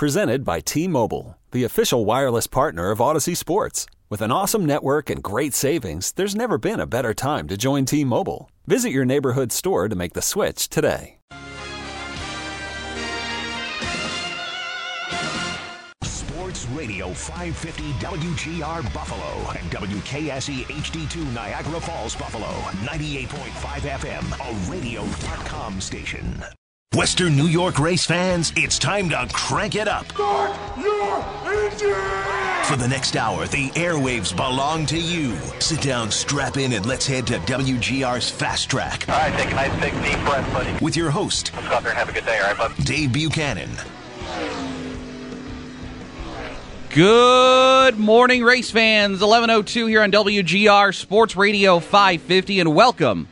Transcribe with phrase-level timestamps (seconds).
[0.00, 3.84] Presented by T Mobile, the official wireless partner of Audacy Sports.
[4.08, 7.84] With an awesome network and great savings, there's never been a better time to join
[7.84, 8.50] T Mobile.
[8.66, 11.18] Visit your neighborhood store to make the switch today.
[16.02, 22.48] Sports Radio 550 WGR Buffalo and WKSE HD2 Niagara Falls Buffalo
[22.86, 23.28] 98.5
[24.00, 26.42] FM, a radio.com station.
[26.96, 30.10] Western New York race fans, it's time to crank it up.
[30.10, 31.94] Start your engine!
[32.64, 35.36] For the next hour, the airwaves belong to you.
[35.60, 39.08] Sit down, strap in, and let's head to WGR's Fast Track.
[39.08, 40.84] All right, take a nice big deep breath, buddy.
[40.84, 42.84] With your host, Let's go out there and have a good day, all right, bud?
[42.84, 43.70] Dave Buchanan.
[46.92, 49.20] Good morning, race fans.
[49.20, 53.28] 1102 here on WGR Sports Radio 550, and welcome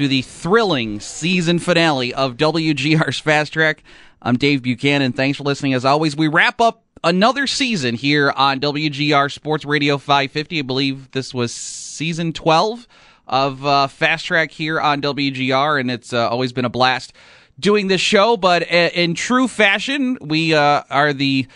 [0.00, 3.82] to the thrilling season finale of WGR's Fast Track.
[4.22, 5.12] I'm Dave Buchanan.
[5.12, 5.74] Thanks for listening.
[5.74, 10.58] As always, we wrap up another season here on WGR Sports Radio 550.
[10.58, 12.88] I believe this was season 12
[13.26, 17.12] of uh, Fast Track here on WGR, and it's uh, always been a blast
[17.58, 18.38] doing this show.
[18.38, 21.46] But uh, in true fashion, we uh, are the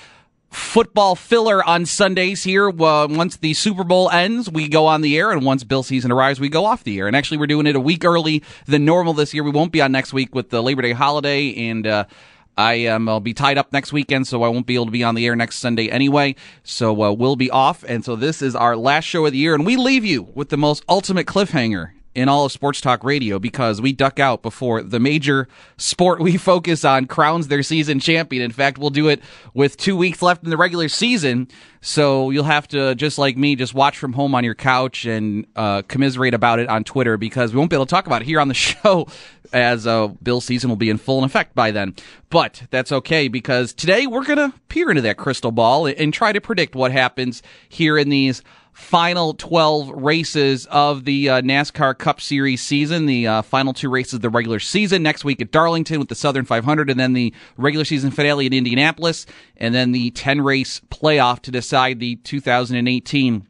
[0.54, 2.68] football filler on Sundays here.
[2.68, 6.10] Uh, once the Super Bowl ends, we go on the air, and once Bill season
[6.10, 7.06] arrives, we go off the air.
[7.06, 9.42] And actually, we're doing it a week early than normal this year.
[9.42, 12.04] We won't be on next week with the Labor Day holiday, and uh,
[12.56, 15.02] I am I'll be tied up next weekend, so I won't be able to be
[15.02, 16.36] on the air next Sunday anyway.
[16.62, 19.54] So uh, we'll be off, and so this is our last show of the year,
[19.54, 23.38] and we leave you with the most ultimate cliffhanger in all of sports talk radio
[23.38, 28.42] because we duck out before the major sport we focus on crowns their season champion.
[28.42, 29.20] In fact, we'll do it
[29.52, 31.48] with two weeks left in the regular season.
[31.80, 35.46] So you'll have to, just like me, just watch from home on your couch and
[35.54, 38.24] uh, commiserate about it on Twitter because we won't be able to talk about it
[38.24, 39.06] here on the show
[39.52, 41.94] as uh, Bill's season will be in full effect by then.
[42.30, 46.32] But that's okay because today we're going to peer into that crystal ball and try
[46.32, 48.42] to predict what happens here in these
[48.74, 53.06] final 12 races of the uh, NASCAR Cup Series season.
[53.06, 56.16] The uh, final two races of the regular season next week at Darlington with the
[56.16, 59.26] Southern 500, and then the regular season finale in Indianapolis,
[59.56, 63.46] and then the 10 race playoff to decide the 2018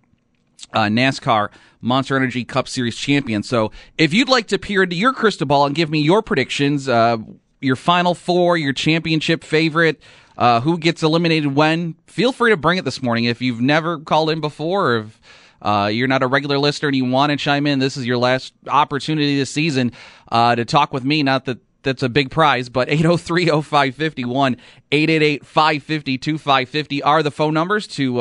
[0.74, 1.48] uh, NASCAR
[1.80, 3.42] Monster Energy Cup Series champion.
[3.42, 6.86] So if you'd like to peer into your crystal ball and give me your predictions,
[6.86, 7.16] uh,
[7.60, 10.02] your final four, your championship favorite,
[10.36, 13.24] uh, who gets eliminated when, feel free to bring it this morning.
[13.24, 15.20] If you've never called in before, or if
[15.62, 18.18] uh, you're not a regular listener and you want to chime in, this is your
[18.18, 19.92] last opportunity this season
[20.30, 21.22] uh, to talk with me.
[21.22, 24.58] Not that that's a big prize, but 803-0551,
[24.90, 28.20] 888-550-2550 are the phone numbers to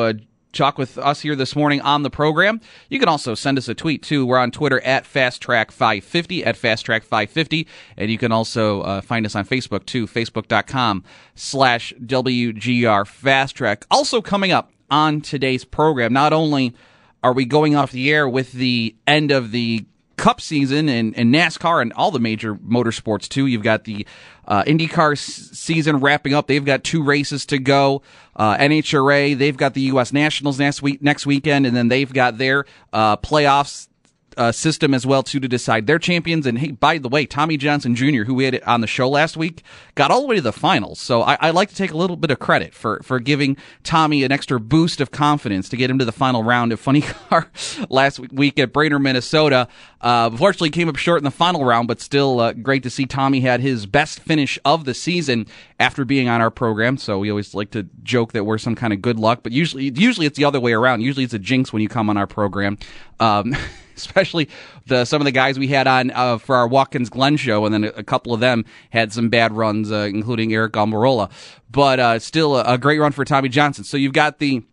[0.54, 2.62] talk with us here this morning on the program.
[2.90, 4.26] You can also send us a tweet too.
[4.26, 7.66] We're on Twitter at FastTrack550 at FastTrack550,
[7.98, 11.04] and you can also uh, find us on Facebook too, Facebook.com
[11.36, 13.86] slash WGR Fast Track.
[13.92, 16.74] Also coming up on today's program, not only
[17.24, 19.86] are we going off the air with the end of the
[20.18, 23.48] Cup season and, and NASCAR and all the major motorsports too.
[23.48, 24.06] You've got the
[24.48, 25.22] uh, IndyCar s-
[25.58, 26.48] season wrapping up.
[26.48, 28.02] They've got two races to go.
[28.36, 30.14] Uh, NHRA, they've got the U.S.
[30.14, 33.88] Nationals next week, next weekend, and then they've got their uh, playoffs
[34.38, 36.46] uh, system as well too to decide their champions.
[36.46, 39.38] And hey, by the way, Tommy Johnson Jr., who we had on the show last
[39.38, 39.64] week,
[39.96, 41.00] got all the way to the finals.
[41.00, 44.24] So I, I like to take a little bit of credit for for giving Tommy
[44.24, 47.50] an extra boost of confidence to get him to the final round of Funny Car
[47.90, 49.68] last week at Brainerd, Minnesota.
[50.02, 53.06] Uh, unfortunately, came up short in the final round, but still uh, great to see
[53.06, 55.48] Tommy had his best finish of the season
[55.80, 56.98] after being on our program.
[56.98, 59.92] So we always like to joke that we're some kind of good luck, but usually
[59.96, 61.02] usually it's the other way around.
[61.02, 62.78] Usually it's a jinx when you come on our program.
[63.20, 63.56] Um,
[63.98, 64.50] especially
[64.88, 67.74] the some of the guys we had on uh, for our Watkins Glen show, and
[67.74, 71.32] then a, a couple of them had some bad runs, uh, including Aric Almirola.
[71.72, 73.84] But uh, still a, a great run for Tommy Johnson.
[73.84, 74.64] So you've got the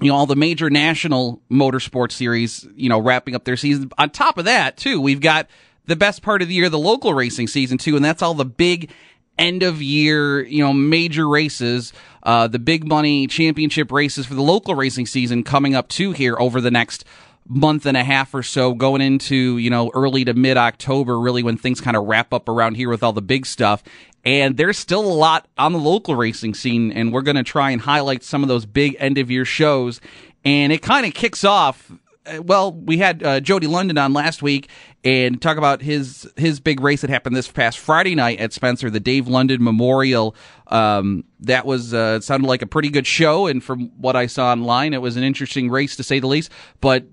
[0.00, 3.90] you know all the major national motorsport series, you know, wrapping up their season.
[3.98, 5.48] On top of that, too, we've got
[5.86, 8.44] the best part of the year, the local racing season too, and that's all the
[8.44, 8.90] big
[9.38, 11.92] end of year, you know, major races,
[12.22, 16.36] uh, the big money championship races for the local racing season coming up too here
[16.38, 17.04] over the next
[17.48, 21.42] month and a half or so going into you know early to mid october really
[21.42, 23.82] when things kind of wrap up around here with all the big stuff.
[24.24, 27.70] And there's still a lot on the local racing scene and we're going to try
[27.70, 30.00] and highlight some of those big end of year shows.
[30.44, 31.90] And it kind of kicks off
[32.24, 34.68] uh, well we had uh, jody london on last week
[35.02, 38.88] and talk about his his big race that happened this past friday night at spencer
[38.90, 40.36] the dave london memorial.
[40.68, 44.52] Um, that was uh, sounded like a pretty good show and from what i saw
[44.52, 46.52] online it was an interesting race to say the least.
[46.80, 47.06] But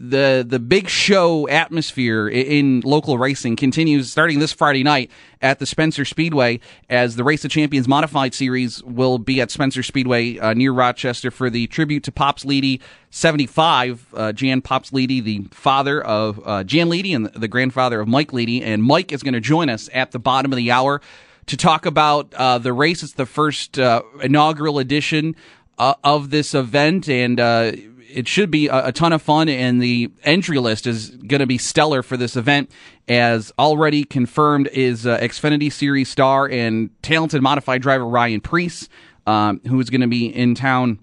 [0.00, 5.10] the the big show atmosphere in, local racing continues starting this Friday night
[5.42, 9.82] at the Spencer Speedway as the Race of Champions Modified Series will be at Spencer
[9.82, 12.80] Speedway uh, near Rochester for the tribute to Pops Leedy
[13.10, 14.06] 75.
[14.14, 18.30] Uh, Jan Pops Leedy, the father of uh, Jan Leedy and the grandfather of Mike
[18.30, 21.00] Leedy, and Mike is going to join us at the bottom of the hour
[21.46, 23.02] to talk about uh, the race.
[23.02, 25.34] It's the first uh, inaugural edition
[25.76, 27.72] uh, of this event, and uh,
[28.08, 29.48] it should be a, a, ton of fun.
[29.48, 32.70] And the entry list is going to be stellar for this event,
[33.06, 38.88] as already confirmed is uh, Xfinity Series star and talented modified driver Ryan Preece,
[39.26, 41.00] um, who is going to be in town.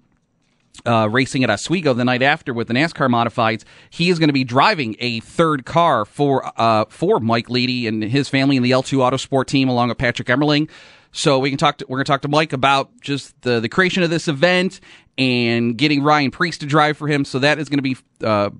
[0.84, 3.64] Uh, racing at Oswego the night after with the NASCAR modifieds.
[3.88, 8.04] He is going to be driving a third car for uh, for Mike Leedy and
[8.04, 10.68] his family and the L2 Autosport team, along with Patrick Emmerling.
[11.16, 11.78] So we can talk.
[11.78, 14.80] To, we're going to talk to Mike about just the the creation of this event
[15.16, 17.24] and getting Ryan Preece to drive for him.
[17.24, 17.96] So that is going to be.
[18.22, 18.50] Uh,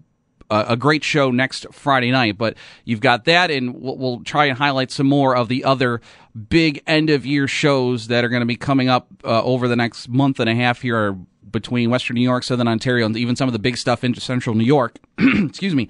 [0.48, 2.38] a great show next Friday night.
[2.38, 6.00] But you've got that, and we'll, we'll, try and highlight some more of the other
[6.48, 9.74] big end of year shows that are going to be coming up uh, over the
[9.74, 11.18] next month and a half here
[11.50, 14.54] between Western New York, Southern Ontario, and even some of the big stuff into Central
[14.54, 15.00] New York.
[15.18, 15.88] Excuse me.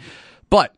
[0.48, 0.74] But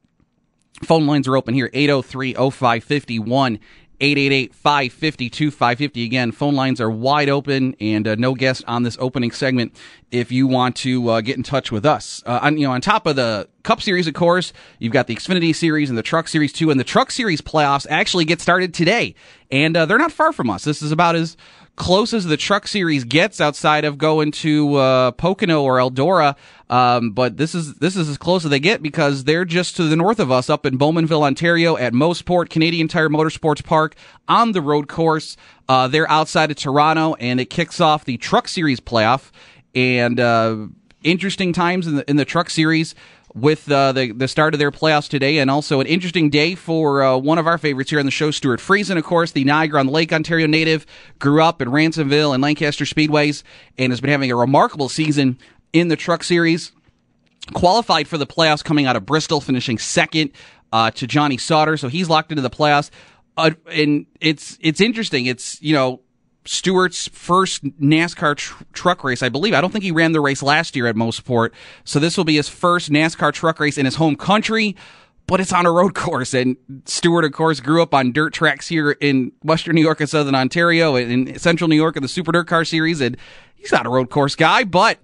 [0.82, 3.60] phone lines are open here 803 0551
[4.00, 8.96] 888 550 550 Again, phone lines are wide open and uh, no guest on this
[9.00, 9.74] opening segment
[10.10, 12.22] if you want to uh, get in touch with us.
[12.24, 15.16] Uh, on, you know, on top of the Cup Series, of course, you've got the
[15.16, 16.70] Xfinity Series and the Truck Series too.
[16.70, 19.14] And the Truck Series playoffs actually get started today.
[19.50, 20.64] And uh, they're not far from us.
[20.64, 21.36] This is about as
[21.78, 26.36] close as the Truck Series gets outside of going to uh, Pocono or Eldora.
[26.68, 29.84] Um, but this is this is as close as they get because they're just to
[29.84, 33.94] the north of us, up in Bowmanville, Ontario, at Mosport Canadian Tire Motorsports Park
[34.28, 35.36] on the road course.
[35.68, 39.30] Uh, they're outside of Toronto, and it kicks off the Truck Series playoff.
[39.74, 40.66] And uh,
[41.02, 42.94] interesting times in the in the Truck Series
[43.40, 47.02] with uh, the the start of their playoffs today, and also an interesting day for
[47.02, 49.80] uh, one of our favorites here on the show, Stewart Friesen, of course, the Niagara
[49.80, 50.86] on the Lake, Ontario native,
[51.18, 53.42] grew up in Ransomville and Lancaster Speedways,
[53.76, 55.38] and has been having a remarkable season
[55.72, 56.72] in the Truck Series.
[57.54, 60.32] Qualified for the playoffs, coming out of Bristol, finishing second
[60.72, 62.90] uh, to Johnny Sauter, so he's locked into the playoffs.
[63.36, 65.26] Uh, and it's it's interesting.
[65.26, 66.00] It's you know
[66.48, 69.52] Stewart's first NASCAR tr- truck race, I believe.
[69.52, 71.50] I don't think he ran the race last year at Mosport,
[71.84, 74.74] so this will be his first NASCAR truck race in his home country.
[75.26, 76.56] But it's on a road course, and
[76.86, 80.34] Stewart, of course, grew up on dirt tracks here in Western New York and Southern
[80.34, 83.02] Ontario, and in Central New York in the Super Dirt Car Series.
[83.02, 83.18] And
[83.54, 84.98] he's not a road course guy, but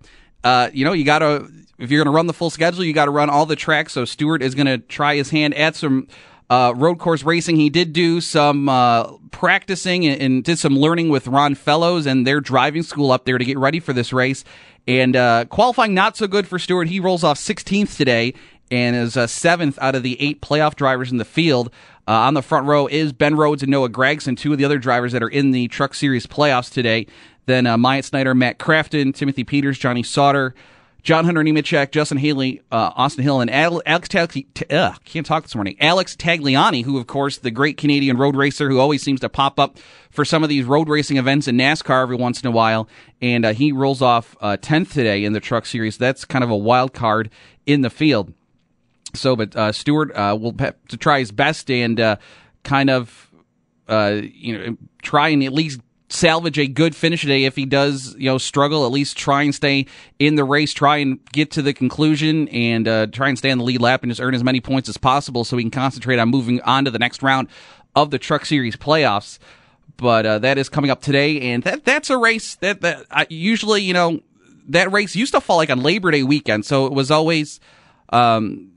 [0.44, 3.04] uh, you know, you got to if you're to run the full schedule, you got
[3.04, 3.92] to run all the tracks.
[3.92, 6.08] So Stewart is to try his hand at some
[6.50, 7.56] uh, road course racing.
[7.56, 12.26] He did do some uh, practicing and, and, did some learning with Ron Fellows and
[12.26, 14.44] their driving school up there to get ready for this race.
[14.86, 16.88] And uh, qualifying not so good for Stewart.
[16.88, 18.34] He rolls off 16th today
[18.70, 21.70] and is uh, seventh out of the eight playoff drivers in the field.
[22.06, 24.78] Uh, on the front row is Ben Rhodes and Noah Gragson, two of the other
[24.78, 27.06] drivers that are in the Truck Series playoffs today.
[27.46, 30.54] Then uh, Myatt Snider, Matt Crafton, Timothy Peters, Johnny Sauter,
[31.04, 35.54] John Hunter Nemechek, Justin Haley, uh, Austin Hill, and Alex Tag- uh, can't talk this
[35.54, 35.76] morning.
[35.78, 39.60] Alex Tagliani, who of course the great Canadian road racer who always seems to pop
[39.60, 39.76] up
[40.10, 42.88] for some of these road racing events in NASCAR every once in a while,
[43.20, 45.98] and uh, he rolls off uh, tenth today in the Truck Series.
[45.98, 47.28] That's kind of a wild card
[47.66, 48.32] in the field.
[49.12, 52.18] So, but uh, Stewart uh, will have to try his best and
[52.62, 53.30] kind of
[53.90, 58.26] you know try and at least salvage a good finish today if he does, you
[58.26, 58.84] know, struggle.
[58.84, 59.86] At least try and stay
[60.18, 63.58] in the race, try and get to the conclusion, and uh, try and stay on
[63.58, 66.18] the lead lap and just earn as many points as possible, so he can concentrate
[66.18, 67.48] on moving on to the next round
[67.96, 69.38] of the Truck Series playoffs.
[69.96, 73.26] But uh, that is coming up today, and that that's a race that that I,
[73.30, 74.20] usually, you know,
[74.68, 77.60] that race used to fall like on Labor Day weekend, so it was always.
[78.10, 78.73] Um,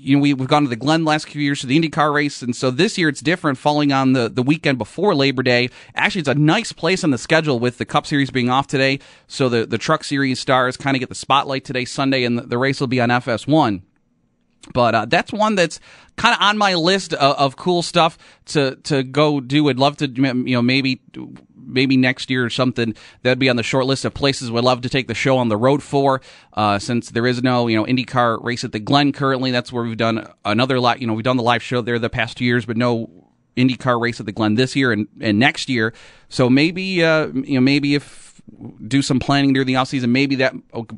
[0.00, 2.42] you know, we, have gone to the Glen last few years to the IndyCar race,
[2.42, 5.70] and so this year it's different, falling on the, the weekend before Labor Day.
[5.94, 9.00] Actually, it's a nice place on the schedule with the Cup Series being off today,
[9.26, 12.42] so the, the Truck Series stars kind of get the spotlight today, Sunday, and the,
[12.42, 13.82] the race will be on FS1.
[14.72, 15.80] But uh, that's one that's
[16.16, 19.68] kind of on my list of, of, cool stuff to to go do.
[19.68, 21.00] I'd love to, you know, maybe
[21.68, 24.80] maybe next year or something that'd be on the short list of places we'd love
[24.82, 26.20] to take the show on the road for.
[26.54, 29.84] Uh, since there is no you know IndyCar race at the Glen currently, that's where
[29.84, 31.00] we've done another lot.
[31.00, 33.10] You know, we've done the live show there the past two years, but no
[33.56, 35.92] IndyCar race at the Glen this year and, and next year.
[36.28, 38.28] So maybe uh, you know maybe if
[38.86, 40.12] do some planning during the off season.
[40.12, 40.54] Maybe that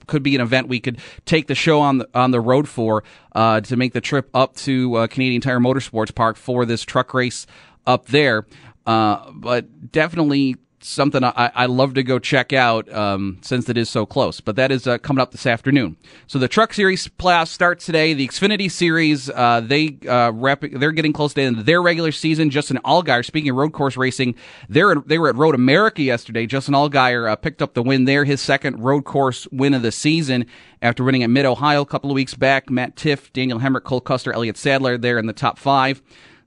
[0.07, 3.05] could be an event we could take the show on the on the road for
[3.33, 7.13] uh, to make the trip up to uh, Canadian Tire Motorsports Park for this truck
[7.15, 7.47] race
[7.87, 8.47] up there.
[8.87, 13.89] Uh, but definitely something I, I love to go check out um, since it is
[13.89, 14.41] so close.
[14.41, 15.97] But that is uh, coming up this afternoon.
[16.27, 18.15] So the Truck Series playoffs start today.
[18.15, 21.83] The Xfinity Series uh, they uh, rep- they're getting close to the end of their
[21.83, 22.51] regular season.
[22.51, 24.35] Justin Allgaier, speaking of road course racing,
[24.69, 26.47] they're they were at Road America yesterday.
[26.47, 29.93] Justin Allgaier uh, picked up the win there, his second road course win of the
[29.93, 30.47] season
[30.83, 32.71] after winning at Mid Ohio a couple of weeks back.
[32.71, 36.03] Matt Tifft, Daniel Hemric, Cole Custer, Elliott Sadler there in the top five.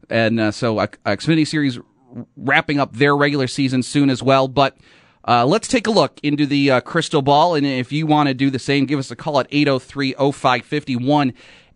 [0.09, 1.79] And uh, so uh, Xfinity Series
[2.37, 4.47] wrapping up their regular season soon as well.
[4.47, 4.77] But
[5.27, 7.55] uh, let's take a look into the uh, crystal ball.
[7.55, 11.33] And if you want to do the same, give us a call at 803 0551.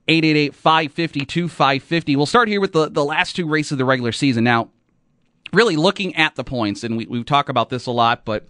[0.09, 2.15] 888 550 550.
[2.15, 4.43] We'll start here with the, the last two races of the regular season.
[4.45, 4.69] Now,
[5.51, 8.47] really looking at the points, and we, we talk about this a lot, but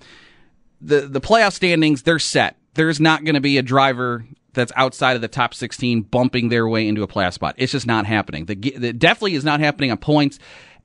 [0.81, 2.57] the, the playoff standings, they're set.
[2.75, 6.67] There's not going to be a driver that's outside of the top 16 bumping their
[6.67, 7.55] way into a playoff spot.
[7.57, 8.45] It's just not happening.
[8.45, 10.39] The, the definitely is not happening on points.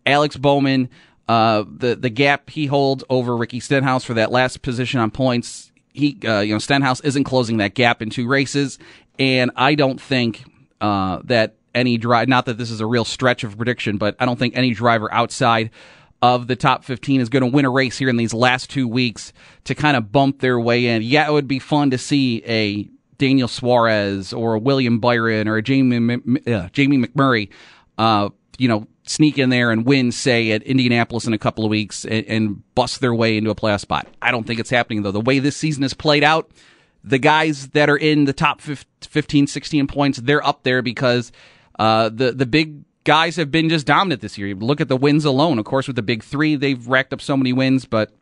[0.06, 0.88] Alex Bowman,
[1.28, 5.72] uh, the the gap he holds over Ricky Stenhouse for that last position on points,
[5.92, 8.78] he uh, you know Stenhouse isn't closing that gap in two races,
[9.18, 10.44] and I don't think
[10.80, 12.28] uh, that any drive.
[12.28, 15.12] Not that this is a real stretch of prediction, but I don't think any driver
[15.12, 15.70] outside
[16.20, 18.86] of the top 15 is going to win a race here in these last two
[18.86, 19.32] weeks
[19.64, 21.02] to kind of bump their way in.
[21.02, 25.56] Yeah, it would be fun to see a Daniel Suarez or a William Byron or
[25.56, 27.48] a Jamie uh, Jamie McMurray,
[27.98, 31.70] uh, you know, sneak in there and win, say, at Indianapolis in a couple of
[31.70, 34.06] weeks and, and bust their way into a playoff spot.
[34.20, 35.10] I don't think it's happening, though.
[35.10, 36.50] The way this season has played out,
[37.02, 41.32] the guys that are in the top 15, 16 points, they're up there because
[41.78, 44.54] uh, the, the big guys have been just dominant this year.
[44.54, 45.58] Look at the wins alone.
[45.58, 48.12] Of course, with the big three, they've racked up so many wins, but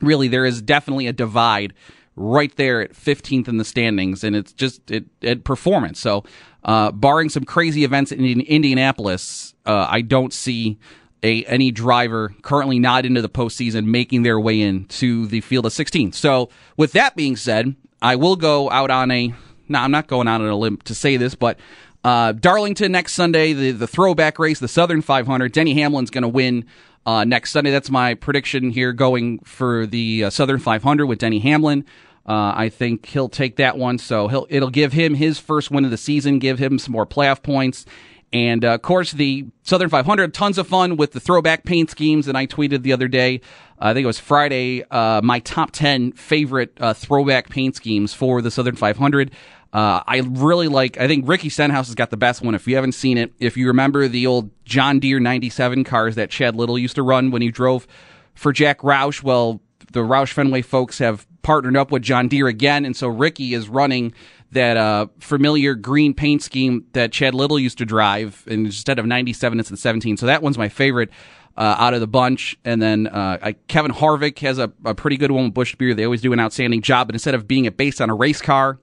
[0.00, 1.74] really there is definitely a divide
[2.16, 6.00] right there at 15th in the standings, and it's just it, it performance.
[6.00, 6.24] So,
[6.64, 10.78] uh, barring some crazy events in Indianapolis, uh, I don't see
[11.22, 15.72] a any driver currently not into the postseason making their way into the field of
[15.72, 16.12] 16.
[16.12, 19.34] So, with that being said, I will go out on a.
[19.70, 21.58] No, I'm not going out on a limb to say this, but
[22.04, 25.52] uh, Darlington next Sunday, the the throwback race, the Southern 500.
[25.52, 26.64] Denny Hamlin's going to win.
[27.06, 31.38] Uh, next Sunday, that's my prediction here going for the uh, Southern 500 with Denny
[31.38, 31.86] Hamlin.
[32.28, 35.86] Uh, I think he'll take that one, so he'll it'll give him his first win
[35.86, 37.86] of the season, give him some more playoff points,
[38.32, 42.28] and uh, of course, the Southern 500, tons of fun with the throwback paint schemes.
[42.28, 43.40] And I tweeted the other day,
[43.78, 48.42] I think it was Friday, uh, my top 10 favorite uh, throwback paint schemes for
[48.42, 49.30] the Southern 500.
[49.72, 52.54] Uh, I really like, I think Ricky Stenhouse has got the best one.
[52.54, 56.30] If you haven't seen it, if you remember the old John Deere 97 cars that
[56.30, 57.86] Chad Little used to run when he drove
[58.34, 59.60] for Jack Roush, well,
[59.92, 62.84] the Roush Fenway folks have partnered up with John Deere again.
[62.84, 64.12] And so Ricky is running
[64.52, 68.44] that uh, familiar green paint scheme that Chad Little used to drive.
[68.46, 70.18] And instead of 97, it's the 17.
[70.18, 71.08] So that one's my favorite.
[71.56, 72.56] Uh, out of the bunch.
[72.64, 75.92] And then uh, I, Kevin Harvick has a, a, pretty good one with Busch Beer.
[75.92, 77.08] They always do an outstanding job.
[77.08, 78.78] But instead of being based on a race car,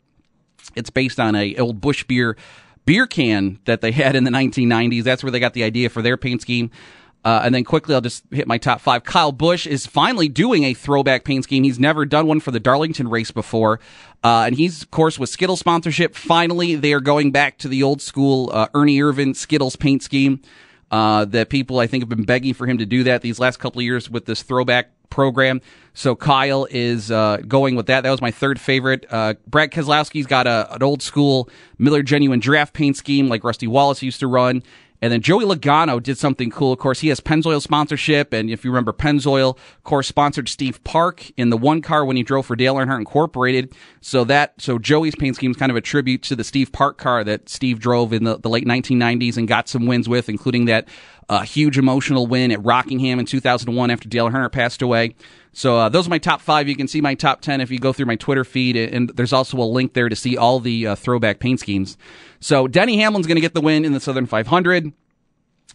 [0.76, 2.36] it's based on a old Busch Beer
[2.86, 5.04] beer can that they had in the 1990s.
[5.04, 6.70] That's where they got the idea for their paint scheme.
[7.26, 9.04] Uh, and then quickly, I'll just hit my top five.
[9.04, 11.64] Kyle Busch is finally doing a throwback paint scheme.
[11.64, 13.80] He's never done one for the Darlington race before.
[14.24, 16.16] Uh, and he's, of course, with Skittle sponsorship.
[16.16, 20.40] Finally, they are going back to the old school uh, Ernie Irvan Skittles paint scheme.
[20.92, 23.58] Uh, that people, I think, have been begging for him to do that these last
[23.58, 25.62] couple of years with this throwback program.
[25.96, 28.02] So Kyle is uh, going with that.
[28.02, 29.06] That was my third favorite.
[29.10, 33.66] Uh, Brad Keselowski's got a, an old school Miller Genuine draft paint scheme like Rusty
[33.66, 34.62] Wallace used to run.
[35.02, 36.72] And then Joey Logano did something cool.
[36.72, 38.34] Of course, he has Pennzoil sponsorship.
[38.34, 42.16] And if you remember, Pennzoil, of course, sponsored Steve Park in the one car when
[42.16, 43.74] he drove for Dale Earnhardt Incorporated.
[44.02, 46.98] So that, so Joey's paint scheme is kind of a tribute to the Steve Park
[46.98, 50.66] car that Steve drove in the, the late 1990s and got some wins with, including
[50.66, 50.88] that
[51.28, 55.16] uh, huge emotional win at Rockingham in 2001 after Dale Earnhardt passed away.
[55.56, 56.68] So uh, those are my top five.
[56.68, 58.76] You can see my top 10 if you go through my Twitter feed.
[58.76, 61.98] And there's also a link there to see all the uh, throwback paint schemes.
[62.42, 64.92] So Denny Hamlin's going to get the win in the Southern 500,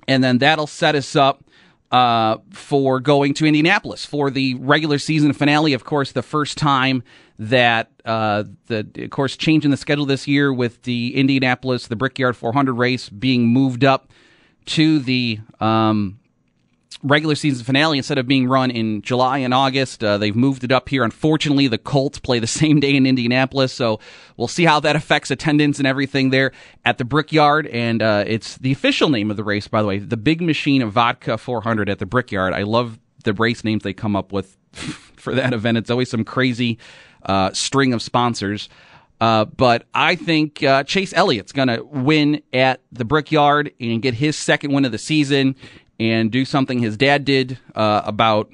[0.07, 1.43] and then that'll set us up
[1.91, 5.73] uh, for going to Indianapolis for the regular season finale.
[5.73, 7.03] Of course, the first time
[7.39, 12.37] that uh, the of course changing the schedule this year with the Indianapolis the Brickyard
[12.37, 14.13] 400 race being moved up
[14.67, 16.20] to the um,
[17.03, 20.05] regular season finale instead of being run in July and August.
[20.05, 21.03] Uh, they've moved it up here.
[21.05, 24.01] Unfortunately, the Colts play the same day in Indianapolis, so
[24.37, 26.53] we'll see how that affects attendance and everything there
[26.85, 27.67] at the Brickyard.
[27.69, 30.89] And uh, it's the official name of the race, by the way, the Big Machine
[30.89, 32.53] Vodka 400 at the Brickyard.
[32.53, 35.79] I love the race names they come up with for that event.
[35.79, 36.79] It's always some crazy
[37.25, 38.69] uh, string of sponsors.
[39.21, 44.15] Uh, but I think uh, Chase Elliott's going to win at the Brickyard and get
[44.15, 45.57] his second win of the season
[46.01, 48.51] and do something his dad did uh, about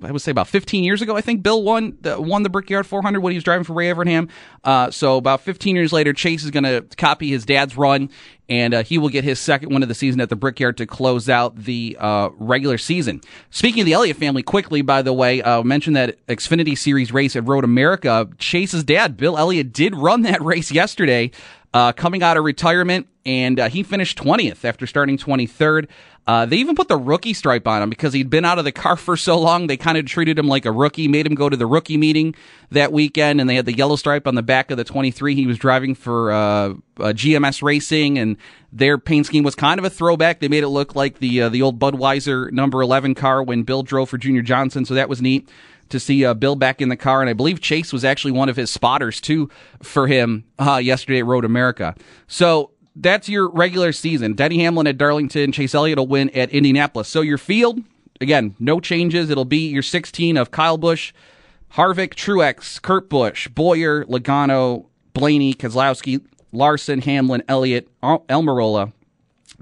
[0.00, 1.16] I would say about 15 years ago.
[1.16, 3.88] I think Bill won the, won the Brickyard 400 when he was driving for Ray
[3.92, 4.30] Evernham.
[4.62, 8.08] Uh, so about 15 years later, Chase is going to copy his dad's run,
[8.48, 10.86] and uh, he will get his second win of the season at the Brickyard to
[10.86, 13.20] close out the uh, regular season.
[13.50, 17.34] Speaking of the Elliott family, quickly by the way, uh, mentioned that Xfinity Series race
[17.34, 18.28] at Road America.
[18.38, 21.32] Chase's dad, Bill Elliott, did run that race yesterday
[21.74, 25.88] uh, coming out of retirement, and uh, he finished 20th after starting 23rd.
[26.28, 28.70] Uh, they even put the rookie stripe on him because he'd been out of the
[28.70, 29.66] car for so long.
[29.66, 32.34] They kind of treated him like a rookie, made him go to the rookie meeting
[32.70, 35.46] that weekend, and they had the yellow stripe on the back of the 23 he
[35.46, 38.36] was driving for uh, GMS Racing, and
[38.70, 40.40] their paint scheme was kind of a throwback.
[40.40, 43.82] They made it look like the uh, the old Budweiser number 11 car when Bill
[43.82, 45.48] drove for Junior Johnson, so that was neat
[45.88, 48.50] to see uh, Bill back in the car, and I believe Chase was actually one
[48.50, 49.48] of his spotters too
[49.82, 51.94] for him uh, yesterday at Road America.
[52.26, 54.34] So that's your regular season.
[54.34, 57.08] Denny Hamlin at Darlington, Chase Elliott will win at Indianapolis.
[57.08, 57.80] So your field,
[58.20, 59.30] again, no changes.
[59.30, 61.12] It'll be your 16 of Kyle Busch,
[61.74, 68.92] Harvick, Truex, Kurt Busch, Bowyer, Logano, Blaney, Keselowski, Larson, Hamlin, Elliott, Almirola,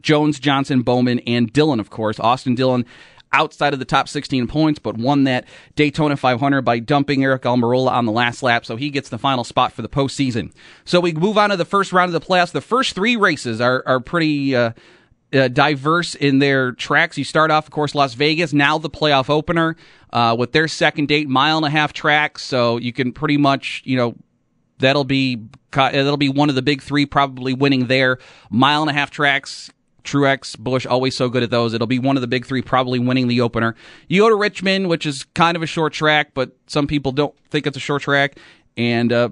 [0.01, 2.21] Jones, Johnson, Bowman, and Dillon, of course.
[2.21, 2.85] Austin Dillon
[3.33, 7.91] outside of the top 16 points, but won that Daytona 500 by dumping Aric Almirola
[7.91, 10.53] on the last lap, so he gets the final spot for the postseason.
[10.85, 12.53] So we move on to the first round of the playoffs.
[12.53, 14.55] The first three races are, are pretty.
[14.55, 14.73] Uh,
[15.33, 17.19] uh, diverse in their tracks.
[17.19, 19.77] You start off, of course, Las Vegas, now the playoff opener,
[20.13, 22.39] uh, with their second date, mile and a half track.
[22.39, 24.15] So you can pretty much, you know,
[24.79, 25.43] that'll be
[25.73, 28.19] that'll be one of the big three probably winning there.
[28.51, 29.71] Mile and a half tracks.
[30.07, 31.75] Truex, Busch, always so good at those.
[31.75, 33.75] It'll be one of the big three, probably winning the opener.
[34.09, 37.35] You go to Richmond, which is kind of a short track, but some people don't
[37.51, 38.39] think it's a short track.
[38.77, 39.31] And, uh,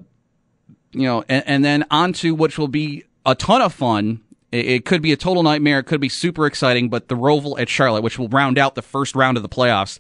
[0.93, 4.21] you know, and, and then onto which will be a ton of fun.
[4.53, 5.79] It, it, could be a total nightmare.
[5.79, 8.83] It could be super exciting, but the Roval at Charlotte, which will round out the
[8.83, 9.99] first round of the playoffs.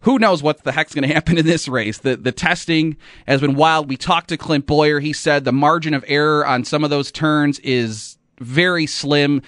[0.00, 1.98] Who knows what the heck's going to happen in this race?
[1.98, 3.88] The the testing has been wild.
[3.88, 5.00] We talked to Clint Bowyer.
[5.00, 9.42] He said the margin of error on some of those turns is very slim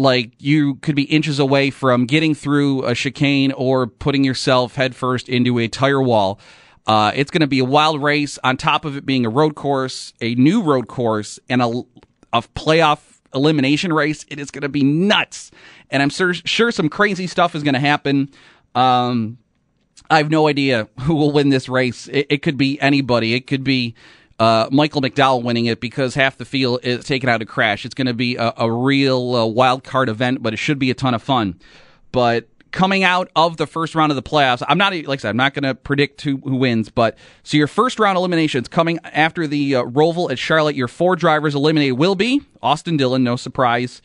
[0.00, 5.28] like you could be inches away from getting through a chicane or putting yourself headfirst
[5.28, 6.40] into a tire wall.
[6.86, 9.54] Uh, it's going to be a wild race on top of it being a road
[9.54, 11.82] course, a new road course, and a,
[12.32, 14.24] a playoff elimination race.
[14.28, 15.50] It is going to be nuts.
[15.90, 18.30] And I'm sure, sure some crazy stuff is going to happen.
[18.74, 19.38] Um,
[20.08, 22.08] I have no idea who will win this race.
[22.08, 23.34] It, it could be anybody.
[23.34, 23.94] It could be
[24.40, 27.84] uh, Michael McDowell winning it because half the field is taken out of crash.
[27.84, 30.90] It's going to be a, a real uh, wild card event, but it should be
[30.90, 31.60] a ton of fun.
[32.10, 35.28] But coming out of the first round of the playoffs, I'm not like I said,
[35.28, 38.98] I'm not going to predict who, who wins, but so your first round eliminations coming
[39.04, 43.36] after the uh, Roval at Charlotte, your four drivers eliminated will be Austin Dillon, no
[43.36, 44.00] surprise.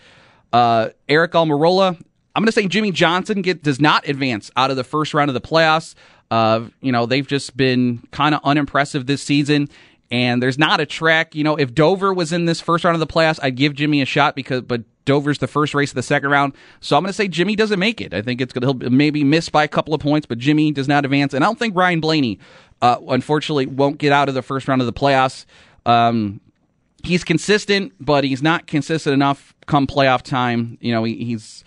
[0.52, 1.98] Uh, Aric Almirola.
[2.36, 5.30] I'm going to say Jimmie Johnson get, does not advance out of the first round
[5.30, 5.96] of the playoffs.
[6.30, 9.70] Uh, you know, they've just been kind of unimpressive this season
[10.12, 11.36] and there's not a track.
[11.36, 14.02] You know, if Dover was in this first round of the playoffs, I'd give Jimmie
[14.02, 17.10] a shot because, but Dover's the first race of the second round, so I'm going
[17.10, 18.14] to say Jimmie doesn't make it.
[18.14, 20.88] I think it's going to maybe miss by a couple of points, but Jimmie does
[20.88, 22.40] not advance, and I don't think Ryan Blaney,
[22.82, 25.46] uh, unfortunately, won't get out of the first round of the playoffs.
[25.86, 26.42] Um,
[27.04, 30.78] he's consistent, but he's not consistent enough come playoff time.
[30.82, 31.64] You know, he, he's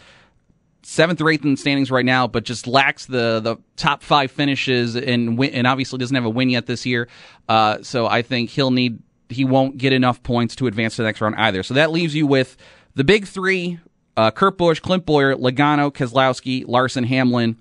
[0.88, 4.30] seventh or eighth in the standings right now, but just lacks the the top five
[4.30, 7.08] finishes and win, and obviously doesn't have a win yet this year.
[7.46, 8.98] Uh, so I think he'll need
[9.28, 11.62] he won't get enough points to advance to the next round either.
[11.62, 12.56] So that leaves you with
[12.94, 13.78] the big three:
[14.16, 17.56] uh, Kurt Busch, Clint Bowyer, Logano, Keselowski, Larson, Hamlin.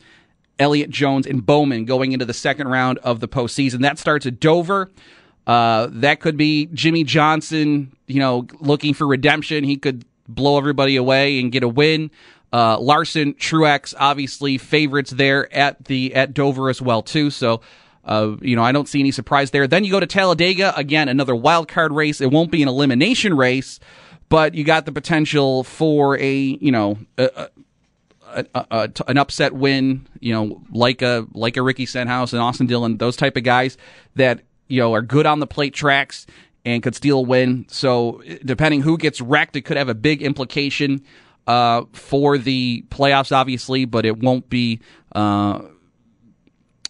[0.60, 3.82] Elliott Jones and Bowman going into the second round of the postseason.
[3.82, 4.90] That starts at Dover.
[5.46, 9.64] Uh, that could be Jimmie Johnson, you know, looking for redemption.
[9.64, 12.10] He could blow everybody away and get a win.
[12.52, 17.30] Uh, Larson, Truex, obviously favorites there at the at Dover as well too.
[17.30, 17.62] So.
[18.06, 19.68] Uh, you know, I don't see any surprise there.
[19.68, 22.22] Then you go to Talladega again, another wild card race.
[22.22, 23.82] It won't be an elimination race,
[24.30, 27.50] but you got the potential for a you know a,
[28.34, 30.08] a, a, an upset win.
[30.22, 33.78] You know, like a like a Ricky Stenhouse and Austin Dillon, those type of guys
[34.16, 36.26] that you know are good on the plate tracks
[36.64, 37.66] and could steal a win.
[37.70, 41.04] So depending who gets wrecked, it could have a big implication
[41.48, 44.82] uh, for the playoffs, obviously, but it won't be.
[45.16, 45.62] Uh,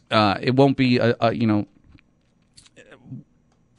[0.10, 1.68] uh, it won't be a, a, you know.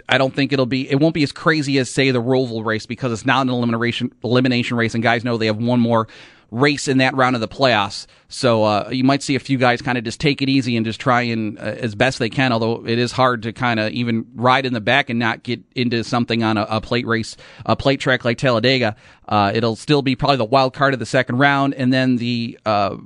[0.09, 0.89] I don't think it'll be.
[0.89, 4.13] It won't be as crazy as say the Roval race because it's not an elimination
[4.25, 6.09] elimination race, and guys know they have one more
[6.51, 8.07] race in that round of the playoffs.
[8.29, 10.85] So uh, you might see a few guys kind of just take it easy and
[10.85, 12.53] just try and uh, as best they can.
[12.53, 15.61] Although it is hard to kind of even ride in the back and not get
[15.75, 18.97] into something on a, a plate race, a plate track like Talladega.
[19.27, 22.59] Uh, it'll still be probably the wild card of the second round, and then the
[22.65, 22.97] uh,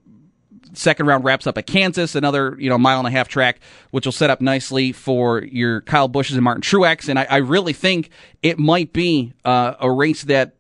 [0.72, 4.04] second round wraps up at Kansas, another you know mile and a half track, which
[4.04, 7.08] will set up nicely for your Kyle Busches and Martin Truex.
[7.08, 8.10] And I, I really think
[8.42, 10.54] it might be uh, a race that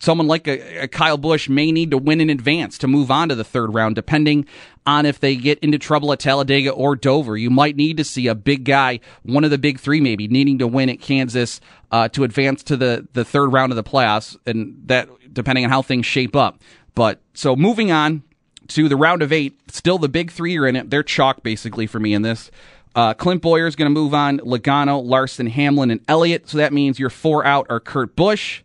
[0.00, 3.28] someone like a, a, Kyle Busch may need to win in advance to move on
[3.28, 4.46] to the third round, depending
[4.86, 7.36] on if they get into trouble at Talladega or Dover.
[7.36, 10.58] You might need to see a big guy, one of the big three maybe, needing
[10.58, 14.36] to win at Kansas uh, to advance to the, the third round of the playoffs,
[14.46, 16.60] and that depending on how things shape up.
[16.94, 18.22] But so moving on
[18.68, 20.90] to the round of eight, still the big three are in it.
[20.90, 22.50] They're chalk basically for me in this.
[22.96, 24.38] Uh, Clint Bowyer is going to move on.
[24.38, 26.48] Logano, Larson, Hamlin, and Elliott.
[26.48, 28.62] So that means your four out are Kurt Busch,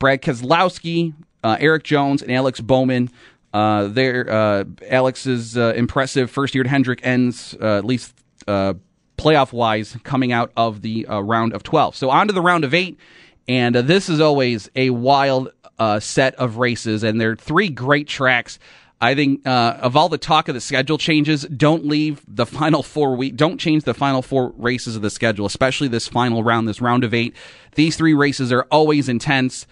[0.00, 3.10] Brad Keselowski, uh, Erik Jones, and Alex Bowman.
[3.52, 8.14] Uh, uh, Alex's uh, impressive first year at Hendrick ends uh, at least
[8.48, 8.74] uh,
[9.18, 11.94] playoff wise coming out of the round of twelve.
[11.94, 12.98] So on to the round of eight,
[13.46, 15.52] and this is always a wild
[15.98, 18.58] set of races, and there are three great tracks.
[19.02, 22.82] I think uh, of all the talk of the schedule changes, don't leave the final
[22.82, 23.34] four week.
[23.34, 27.02] Don't change the final four races of the schedule, especially this final round, this round
[27.02, 27.34] of eight.
[27.76, 29.66] These three races are always intense.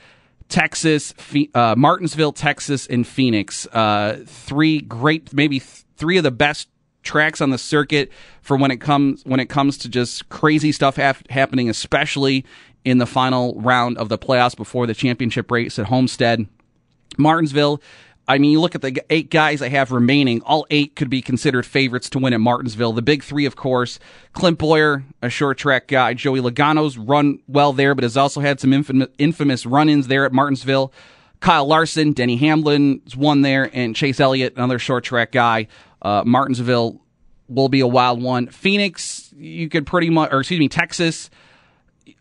[0.48, 1.14] Texas,
[1.54, 3.66] uh, Martinsville, Texas, and Phoenix.
[3.66, 6.68] Uh, three great, maybe th- three of the best
[7.02, 8.10] tracks on the circuit
[8.42, 12.44] for when it comes when it comes to just crazy stuff happening, especially
[12.84, 16.46] in the final round of the playoffs before the championship race at Homestead.
[17.16, 17.80] Martinsville
[18.28, 21.22] I mean, you look at the eight guys I have remaining, all eight could be
[21.22, 22.92] considered favorites to win at Martinsville.
[22.92, 23.98] The big three, of course,
[24.34, 26.12] Clint Bowyer, a short track guy.
[26.12, 30.26] Joey Logano's run well there, but has also had some infamous, infamous run ins there
[30.26, 30.92] at Martinsville.
[31.40, 35.66] Kyle Larson, Denny Hamlin's won there, and Chase Elliott, another short track guy.
[36.02, 37.00] Uh, Martinsville
[37.48, 38.48] will be a wild one.
[38.48, 41.30] Phoenix, you could pretty much, or excuse me, Texas,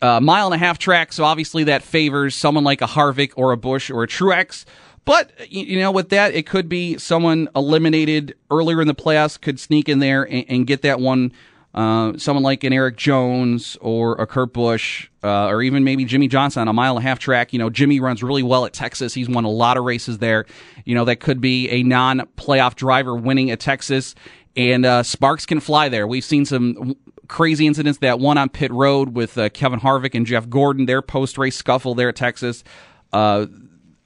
[0.00, 3.52] uh, mile and a half track, so obviously that favors someone like a Harvick or
[3.52, 4.64] a Busch or a Truex.
[5.08, 9.58] But you know, with that, it could be someone eliminated earlier in the playoffs could
[9.58, 11.32] sneak in there and, and get that one.
[11.74, 16.28] Uh, someone like an Erik Jones or a Kurt Busch, uh, or even maybe Jimmie
[16.28, 17.54] Johnson on a mile and a half track.
[17.54, 19.14] You know, Jimmie runs really well at Texas.
[19.14, 20.44] He's won a lot of races there.
[20.84, 24.14] You know, that could be a non-playoff driver winning at Texas,
[24.56, 26.06] and uh, sparks can fly there.
[26.06, 26.96] We've seen some
[27.28, 28.00] crazy incidents.
[28.00, 31.94] That one on pit road with uh, Kevin Harvick and Jeff Gordon, their post-race scuffle
[31.94, 32.62] there at Texas.
[33.10, 33.46] Uh,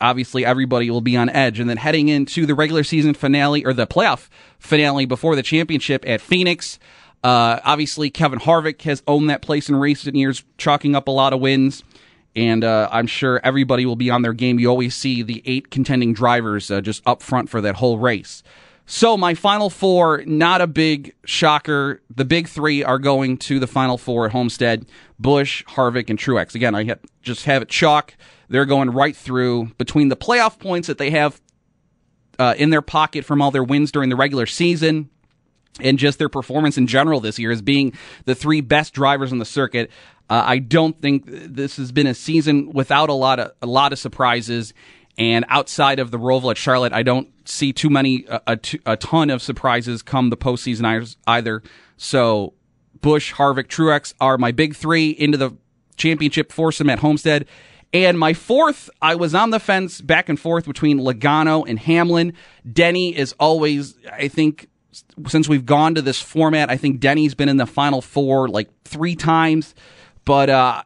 [0.03, 1.59] obviously everybody will be on edge.
[1.59, 6.05] And then heading into the regular season finale or the playoff finale before the championship
[6.07, 6.79] at Phoenix.
[7.25, 11.33] Uh, obviously, Kevin Harvick has owned that place in recent years, chalking up a lot
[11.33, 11.85] of wins.
[12.35, 14.59] And uh, I'm sure everybody will be on their game.
[14.59, 18.43] You always see the eight contending drivers uh, just up front for that whole race.
[18.85, 22.03] So, my final four, not a big shocker.
[22.15, 24.87] The big three are going to the final four at Homestead
[25.19, 26.55] Busch, Harvick, and Truex.
[26.55, 28.17] Again, I just have it chalk.
[28.49, 31.41] They're going right through between the playoff points that they have
[32.39, 35.09] uh, in their pocket from all their wins during the regular season
[35.81, 37.93] and just their performance in general this year as being
[38.25, 39.91] the three best drivers on the circuit.
[40.29, 43.93] Uh, I don't think this has been a season without a lot of a lot
[43.93, 44.75] of surprises.
[45.19, 49.31] And outside of the Roval at Charlotte, I don't see too many a, a ton
[49.31, 51.63] of surprises come the postseason either.
[51.97, 52.55] So
[53.01, 55.57] Busch, Harvick, Truex are my big three into the
[55.97, 57.47] championship foursome at Homestead.
[57.93, 62.33] And my fourth, I was on the fence back and forth between Logano and Hamlin.
[62.71, 64.69] Denny is always, I think,
[65.27, 68.71] since we've gone to this format, I think Denny's been in the final four like
[68.85, 69.75] three times.
[70.25, 70.85] But uh,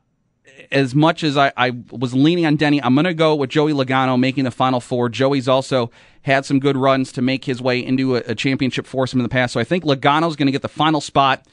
[0.70, 3.72] as much as I, I was leaning on Denny, I'm going to go with Joey
[3.72, 5.08] Logano making the final four.
[5.08, 5.90] Joey's also
[6.22, 9.28] had some good runs to make his way into a, a championship foursome in the
[9.28, 9.52] past.
[9.52, 11.46] So I think Logano's going to get the final spot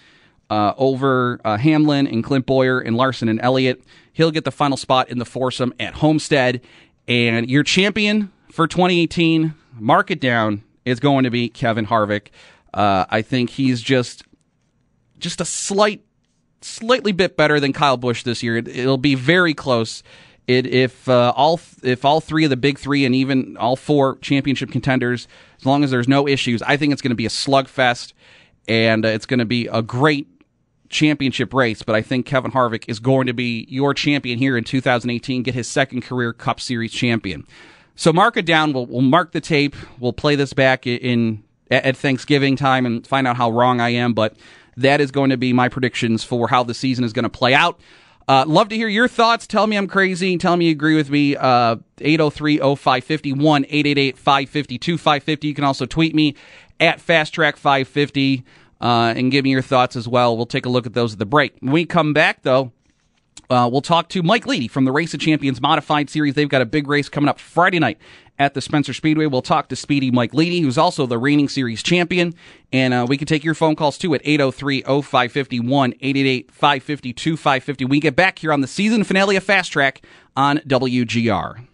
[0.49, 3.83] uh, over uh, Hamlin and Clint Bowyer and Larson and Elliott.
[4.13, 6.61] He'll get the final spot in the foursome at Homestead.
[7.07, 12.27] And your champion for 2018, mark it down, is going to be Kevin Harvick.
[12.73, 14.23] Uh, I think he's just
[15.19, 16.03] just a slight,
[16.63, 18.57] slightly bit better than Kyle Busch this year.
[18.57, 20.03] It, will be very close.
[20.47, 24.17] It, if uh, all if all three of the big three and even all four
[24.17, 25.27] championship contenders,
[25.59, 28.13] as long as there's no issues, I think it's going to be a slugfest,
[28.67, 30.27] and uh, it's going to be a great
[30.93, 34.63] championship race, but I think Kevin Harvick is going to be your champion here in
[34.63, 37.45] 2018, get his second career Cup Series champion.
[37.95, 38.73] So mark it down.
[38.73, 39.75] We'll, we'll mark the tape.
[39.99, 44.13] We'll play this back in at Thanksgiving time and find out how wrong I am.
[44.13, 44.35] But
[44.77, 47.53] that is going to be my predictions for how the season is going to play
[47.53, 47.79] out.
[48.27, 49.45] Uh, love to hear your thoughts.
[49.45, 50.37] Tell me I'm crazy.
[50.37, 51.35] Tell me you agree with me.
[51.35, 53.33] Uh, 803-0550,
[54.15, 55.43] 1-888-550-2550.
[55.43, 56.35] You can also tweet me
[56.79, 58.43] at FastTrack550
[58.81, 60.35] uh, and give me your thoughts as well.
[60.37, 61.55] We'll take a look at those at the break.
[61.59, 62.71] When we come back, though,
[63.53, 66.33] uh, we'll talk to Mike Leedy from the Race of Champions Modified Series.
[66.33, 67.97] They've got a big race coming up Friday night
[68.39, 69.27] at the Spencer Speedway.
[69.27, 72.33] We'll talk to Speedy Mike Leedy, who's also the reigning series champion.
[72.71, 77.85] And uh, we can take your phone calls too at 803 0550 888 550 2550.
[77.85, 80.01] We get back here on the season finale of Fast Track
[80.35, 81.67] on WGR.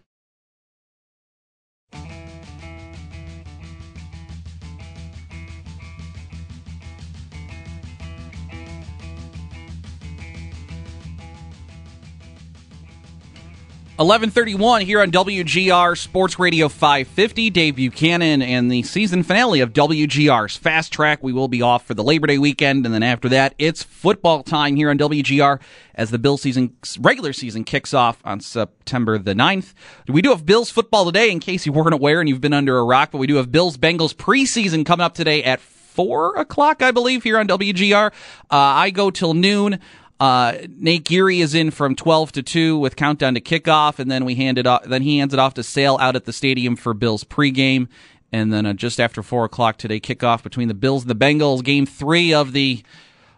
[13.99, 17.49] 1131 here on WGR Sports Radio 550.
[17.49, 21.21] Dave Buchanan and the season finale of WGR's Fast Track.
[21.21, 24.41] We will be off for the Labor Day weekend, and then after that, it's football
[24.41, 25.59] time here on WGR
[25.95, 29.73] as the Bills season, regular season kicks off on September the 9th.
[30.07, 32.77] We do have Bills football today, in case you weren't aware and you've been under
[32.77, 36.81] a rock, but we do have Bills Bengals preseason coming up today at four o'clock,
[36.81, 38.13] I believe, here on WGR.
[38.49, 39.81] Uh, I go till noon.
[40.19, 44.25] Uh, Nate Geary is in from 12 to 2 with countdown to kickoff, and then
[44.25, 44.83] we hand it off.
[44.83, 47.87] Then he hands it off to Sale out at the stadium for Bills pregame,
[48.31, 51.63] and then uh, just after four o'clock today, kickoff between the Bills and the Bengals,
[51.63, 52.83] game three of the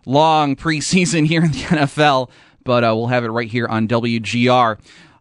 [0.06, 2.30] long preseason here in the NFL.
[2.64, 4.80] But uh, we'll have it right here on WGR.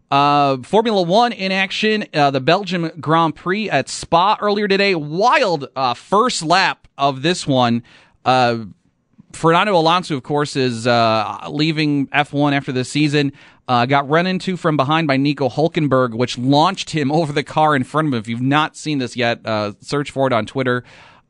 [0.09, 2.05] Uh, Formula One in action.
[2.13, 4.93] Uh, the Belgium Grand Prix at Spa earlier today.
[4.93, 7.83] Wild uh, first lap of this one.
[9.33, 13.33] Fernando Alonso, of course, is uh, leaving F1 after the season.
[13.67, 17.75] Uh, got run into from behind by Nico Hulkenberg, which launched him over the car
[17.75, 18.19] in front of him.
[18.19, 20.83] If you've not seen this yet, uh, search for it on Twitter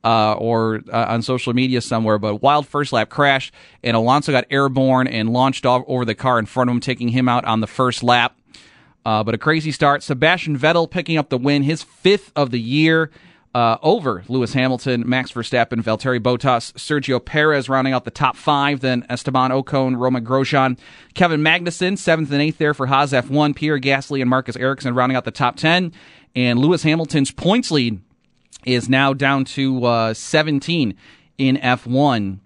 [0.03, 2.17] uh, or uh, on social media somewhere.
[2.17, 3.51] But wild first lap crash,
[3.83, 7.09] and Alonso got airborne and launched off over the car in front of him, taking
[7.09, 8.35] him out on the first lap.
[9.03, 10.03] Uh, but a crazy start.
[10.03, 13.09] Sebastian Vettel picking up the win, his fifth of the year
[13.53, 18.79] uh, over Lewis Hamilton, Max Verstappen, Valtteri Bottas, Sergio Perez rounding out the top five,
[18.79, 20.77] then Esteban Ocon, Romain Grosjean,
[21.13, 25.17] Kevin Magnussen, seventh and eighth there for Haas F1, Pierre Gasly and Marcus Ericsson rounding
[25.17, 25.91] out the top 10,
[26.35, 28.01] and Lewis Hamilton's points lead
[28.65, 30.95] is now down to uh, 17
[31.37, 32.39] in F1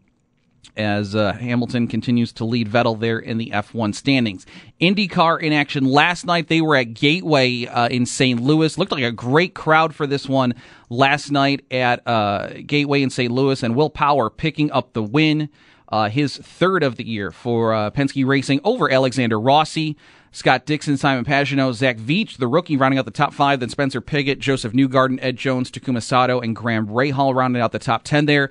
[0.77, 4.45] as uh, Hamilton continues to lead Vettel there in the F1 standings.
[4.81, 6.47] IndyCar in action last night.
[6.47, 8.41] They were at Gateway uh, in St.
[8.41, 8.77] Louis.
[8.77, 10.53] Looked like a great crowd for this one
[10.89, 13.31] last night at uh, Gateway in St.
[13.31, 15.49] Louis, and Will Power picking up the win.
[15.87, 19.95] Uh, his third of the year for uh, Penske Racing over Alexander Rossi.
[20.31, 23.61] Scott Dixon, Simon Pagenaud, Zach Veach, the rookie, rounding out the top five.
[23.61, 27.79] Then Spencer Pigot, Josef Newgarden, Ed Jones, Takuma Sato, and Graham Rahal rounding out the
[27.79, 28.49] top 10 there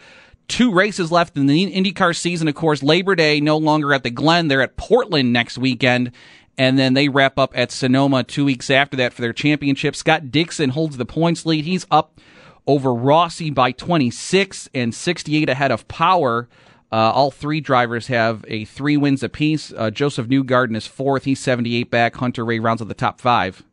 [0.49, 2.49] two races left in the IndyCar season.
[2.49, 4.49] Of course, Labor Day no longer at the Glen.
[4.49, 6.13] They're at Portland next weekend.
[6.57, 9.97] And then they wrap up at Sonoma two weeks after that for their championship.
[9.97, 11.65] Scott Dixon holds the points lead.
[11.65, 12.21] He's up
[12.67, 16.49] over Rossi by 26 and 68 ahead of Power.
[16.93, 19.73] Uh, all three drivers have a three wins apiece.
[19.77, 21.25] Uh, Josef Newgarden is fourth.
[21.25, 22.15] He's 78 back.
[22.17, 23.65] Hunter-Reay rounds of the top five.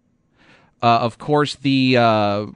[0.82, 2.48] Uh, of course, the uh,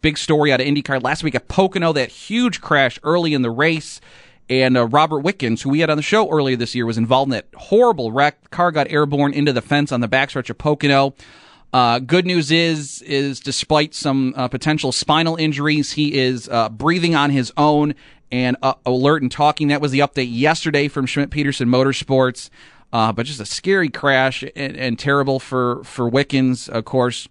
[0.00, 3.50] big story out of IndyCar last week at Pocono, that huge crash early in the
[3.50, 4.00] race.
[4.48, 7.28] And uh, Robert Wickens, who we had on the show earlier this year, was involved
[7.28, 8.50] in that horrible wreck.
[8.50, 11.14] Car got airborne into the fence on the backstretch of Pocono.
[11.72, 17.14] Uh, good news is, is despite some uh, potential spinal injuries, he is uh, breathing
[17.14, 17.94] on his own
[18.30, 19.68] and uh, alert and talking.
[19.68, 22.50] That was the update yesterday from Schmidt Peterson Motorsports.
[22.92, 27.28] Uh, but just a scary crash and, and terrible for for Wickens, of course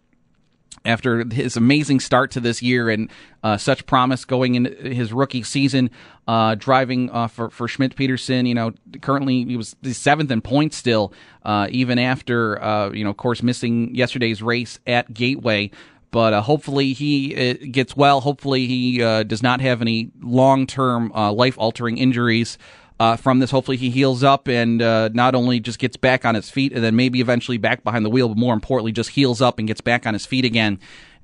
[0.86, 3.10] after his amazing start to this year and
[3.43, 5.89] uh, such promise going into his rookie season,
[6.28, 8.45] uh, driving uh, for for Schmidt Peterson.
[8.45, 8.71] You know,
[9.02, 13.17] currently he was the seventh in points still, uh, even after uh, you know, of
[13.17, 15.71] course, missing yesterday's race at Gateway.
[16.12, 18.21] But uh, hopefully he gets well.
[18.21, 22.58] Hopefully he does not have any long term life altering injuries
[23.00, 23.52] uh, from this.
[23.52, 26.84] Hopefully, he heals up and uh, not only just gets back on his feet and
[26.84, 29.82] then maybe eventually back behind the wheel, but more importantly, just heals up and gets
[29.82, 30.80] back on his feet again.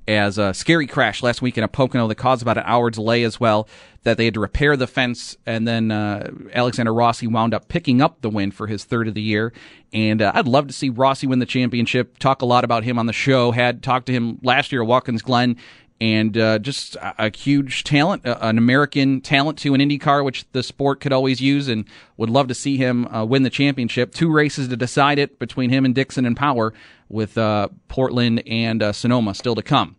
[0.08, 3.22] As a scary crash last week in a Pocono that caused about an hour delay
[3.22, 3.68] as well,
[4.02, 8.02] that they had to repair the fence, and then uh, Alexander Rossi wound up picking
[8.02, 9.52] up the win for his third of the year.
[9.92, 12.18] And uh, I'd love to see Rossi win the championship.
[12.18, 13.52] Talk a lot about him on the show.
[13.52, 15.56] Had talked to him last year at Watkins Glen
[16.02, 20.44] and uh, just a, a, huge talent, uh, an American talent to an IndyCar, which
[20.50, 21.84] the sport could always use, and
[22.16, 24.12] would love to see him uh, win the championship.
[24.12, 26.74] Two races to decide it between him and Dixon and Power,
[27.08, 29.94] with uh, Portland and uh, Sonoma still to come.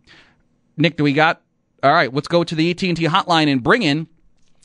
[0.76, 1.40] Nick, do we got?
[1.82, 4.06] All right, let's go to the AT&T hotline and bring in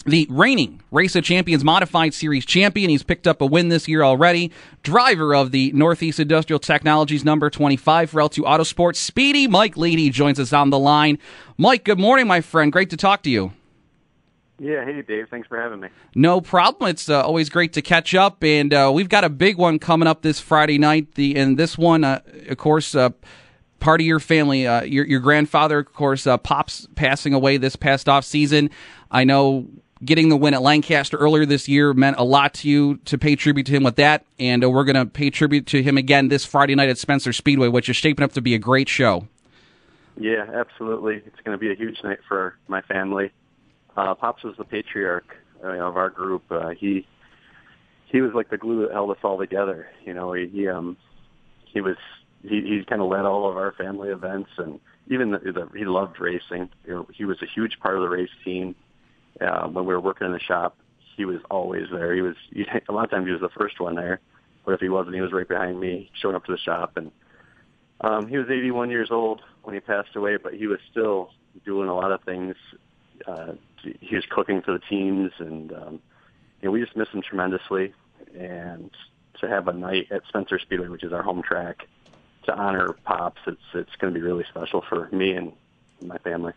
[0.05, 2.89] the reigning Race of Champions Modified Series champion.
[2.89, 4.51] He's picked up a win this year already.
[4.81, 10.39] Driver of the Northeast Industrial Technologies number 25 for L2 Autosports, Speedy Mike Leedy joins
[10.39, 11.19] us on the line.
[11.57, 12.71] Mike, good morning, my friend.
[12.71, 13.51] Great to talk to you.
[14.61, 15.87] Yeah, hey Dave, thanks for having me.
[16.15, 16.89] No problem.
[16.89, 20.07] It's uh, always great to catch up, and uh, we've got a big one coming
[20.07, 21.15] up this Friday night.
[21.15, 23.11] The and this one, uh, of course, uh,
[23.79, 24.67] part of your family.
[24.67, 28.69] Uh, your your grandfather, of course, uh, pops passing away this past off season.
[29.09, 29.67] I know
[30.03, 33.35] getting the win at Lancaster earlier this year meant a lot to you to pay
[33.35, 36.29] tribute to him with that, and uh, we're going to pay tribute to him again
[36.29, 39.27] this Friday night at Spencer Speedway, which is shaping up to be a great show.
[40.17, 41.21] Yeah, absolutely.
[41.25, 43.31] It's going to be a huge night for my family.
[43.95, 46.43] Uh, Pops was the patriarch uh, of our group.
[46.51, 47.07] Uh, he
[48.05, 49.87] he was like the glue that held us all together.
[50.03, 50.97] You know, he, he um
[51.65, 51.97] he was
[52.43, 55.85] he he kind of led all of our family events, and even the, the, he
[55.85, 56.69] loved racing.
[56.85, 58.75] You know, he was a huge part of the race team.
[59.41, 60.77] Uh, when we were working in the shop,
[61.15, 62.13] he was always there.
[62.13, 62.35] He was
[62.87, 64.19] a lot of times he was the first one there,
[64.65, 66.97] but if he wasn't, he was right behind me, showing up to the shop.
[66.97, 67.11] And
[68.01, 71.31] um, he was 81 years old when he passed away, but he was still
[71.65, 72.55] doing a lot of things.
[73.27, 76.01] Uh, he was cooking for the teams, and um,
[76.61, 77.93] you know, we just miss him tremendously.
[78.37, 78.91] And
[79.39, 81.87] to have a night at Spencer Speedway, which is our home track,
[82.43, 85.53] to honor Pops, it's it's going to be really special for me and
[86.01, 86.53] my family.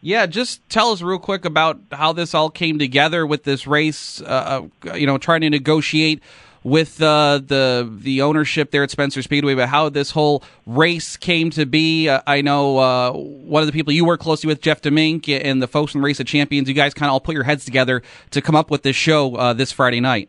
[0.00, 4.20] Yeah, just tell us real quick about how this all came together with this race.
[4.20, 6.22] Uh, uh you know, trying to negotiate
[6.62, 11.50] with uh, the the ownership there at Spencer Speedway, but how this whole race came
[11.50, 12.08] to be.
[12.08, 15.62] Uh, I know uh, one of the people you work closely with, Jeff Demink, and
[15.62, 16.68] the folks from Race of Champions.
[16.68, 19.34] You guys kind of all put your heads together to come up with this show
[19.36, 20.28] uh, this Friday night.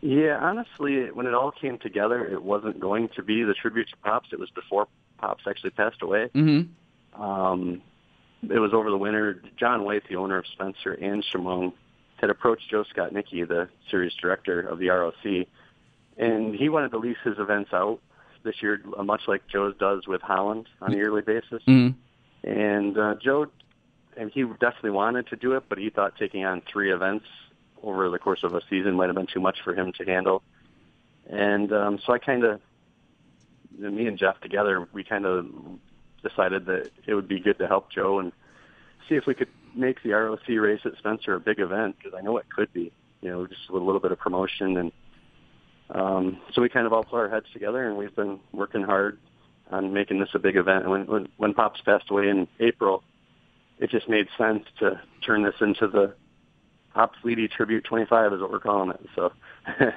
[0.00, 3.96] Yeah, honestly, when it all came together, it wasn't going to be the tribute to
[3.98, 4.28] Pops.
[4.32, 4.86] It was before
[5.18, 6.28] Pops actually passed away.
[6.34, 7.22] Mm-hmm.
[7.22, 7.80] Um,
[8.50, 9.42] it was over the winter.
[9.56, 11.72] John White, the owner of Spencer and Chemung,
[12.16, 15.46] had approached Joe Skotnicki, the series director of the ROC,
[16.16, 18.00] and he wanted to lease his events out
[18.44, 21.62] this year, much like Joe does with Holland on a yearly basis.
[21.66, 22.48] Mm-hmm.
[22.48, 23.46] And uh, Joe,
[24.16, 27.24] and he definitely wanted to do it, but he thought taking on three events
[27.82, 30.42] over the course of a season might have been too much for him to handle.
[31.28, 32.60] And um, so I kind of,
[33.78, 35.46] me and Jeff together, we kind of
[36.24, 38.32] decided that it would be good to help Joe and
[39.08, 42.22] see if we could make the ROC race at Spencer a big event because I
[42.22, 42.92] know it could be.
[43.20, 44.92] You know, just with a little bit of promotion and
[45.90, 49.18] um, so we kind of all put our heads together and we've been working hard
[49.70, 50.82] on making this a big event.
[50.82, 53.02] And when when, when Pops passed away in April,
[53.78, 56.14] it just made sense to turn this into the
[56.94, 59.00] Pops Leedy Tribute 25 is what we're calling it.
[59.14, 59.32] So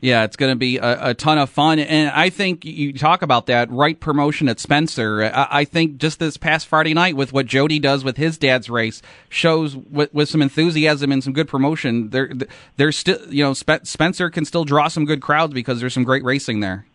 [0.00, 1.78] Yeah, it's going to be a, a, ton of fun.
[1.78, 5.24] And I think you talk about that right promotion at Spencer.
[5.24, 8.70] I, I, think just this past Friday night with what Jody does with his dad's
[8.70, 12.10] race shows with, with some enthusiasm and some good promotion.
[12.10, 12.32] There,
[12.76, 16.04] there's still, you know, Spe- Spencer can still draw some good crowds because there's some
[16.04, 16.86] great racing there.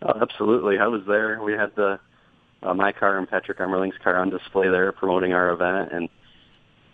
[0.00, 0.78] Oh, absolutely.
[0.78, 1.42] I was there.
[1.42, 2.00] We had the,
[2.62, 5.92] uh, my car and Patrick Emmerling's car on display there promoting our event.
[5.92, 6.08] And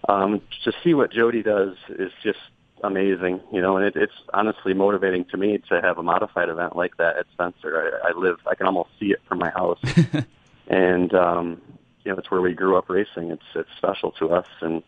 [0.09, 2.39] um, to see what Jody does is just
[2.83, 6.77] amazing, you know, and it, it's honestly motivating to me to have a modified event
[6.77, 8.01] like that at Spencer.
[8.05, 9.81] I, I live, I can almost see it from my house,
[10.69, 11.61] and um,
[12.05, 13.31] you know, it's where we grew up racing.
[13.31, 14.83] It's it's special to us, and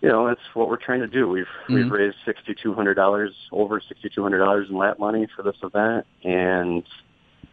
[0.00, 1.28] you know, it's what we're trying to do.
[1.28, 1.74] We've mm-hmm.
[1.74, 5.42] we've raised sixty two hundred dollars, over sixty two hundred dollars in lap money for
[5.42, 6.84] this event, and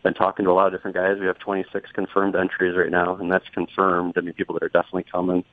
[0.03, 1.17] been talking to a lot of different guys.
[1.19, 4.13] We have twenty six confirmed entries right now, and that's confirmed.
[4.17, 5.43] I mean, people that are definitely coming,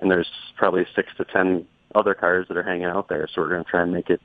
[0.00, 3.28] and there's probably six to ten other cars that are hanging out there.
[3.32, 4.20] So we're going to try and make it,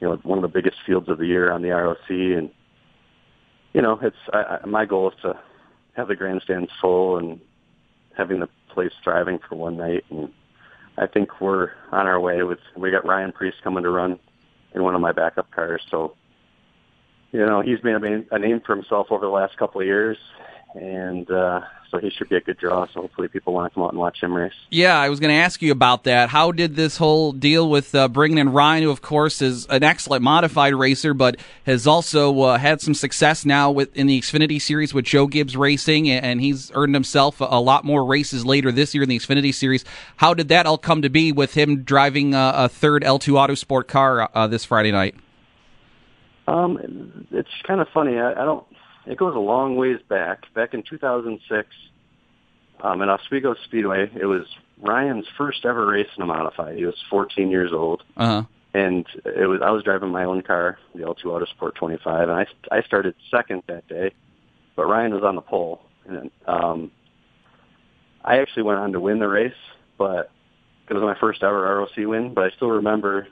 [0.00, 2.08] you know, one of the biggest fields of the year on the ROC.
[2.08, 2.50] And
[3.72, 5.38] you know, it's I, I, my goal is to
[5.94, 7.40] have the grandstands full and
[8.16, 10.04] having the place thriving for one night.
[10.10, 10.30] And
[10.98, 12.42] I think we're on our way.
[12.42, 14.18] With we got Ryan Preece coming to run
[14.74, 15.82] in one of my backup cars.
[15.90, 16.16] So
[17.32, 17.96] you know, he's made
[18.30, 20.16] a name for himself over the last couple of years,
[20.76, 21.60] and uh,
[21.90, 22.86] so he should be a good draw.
[22.92, 24.52] So hopefully people want to come out and watch him race.
[24.70, 26.28] Yeah, I was going to ask you about that.
[26.28, 29.82] How did this whole deal with uh, bringing in Ryan, who of course is an
[29.82, 34.60] excellent modified racer, but has also uh, had some success now with in the Xfinity
[34.60, 38.94] Series with Joe Gibbs Racing, and he's earned himself a lot more races later this
[38.94, 39.84] year in the Xfinity Series.
[40.16, 43.86] How did that all come to be with him driving a, a third L2 Autosport
[43.86, 45.14] car uh, this Friday night?
[46.48, 48.18] Um, it's kind of funny.
[48.18, 48.64] I, I don't
[49.06, 50.52] it goes a long ways back.
[50.54, 51.68] Back in 2006,
[52.80, 54.44] um, at Oswego Speedway, it was
[54.80, 56.76] Ryan's first ever race in a modified.
[56.76, 58.42] He was 14 years old, uh-huh.
[58.74, 62.46] and it was I was driving my own car, the L2 Autosport 25, and I
[62.70, 64.12] I started second that day,
[64.74, 66.90] but Ryan was on the pole, and um,
[68.24, 69.54] I actually went on to win the race,
[69.96, 70.30] but
[70.88, 72.34] it was my first ever ROC win.
[72.34, 73.28] But I still remember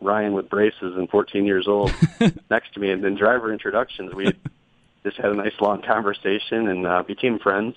[0.00, 1.92] Ryan with braces and 14 years old
[2.50, 4.14] next to me, and then driver introductions.
[4.14, 4.32] We
[5.06, 7.76] just had a nice long conversation and uh, became friends.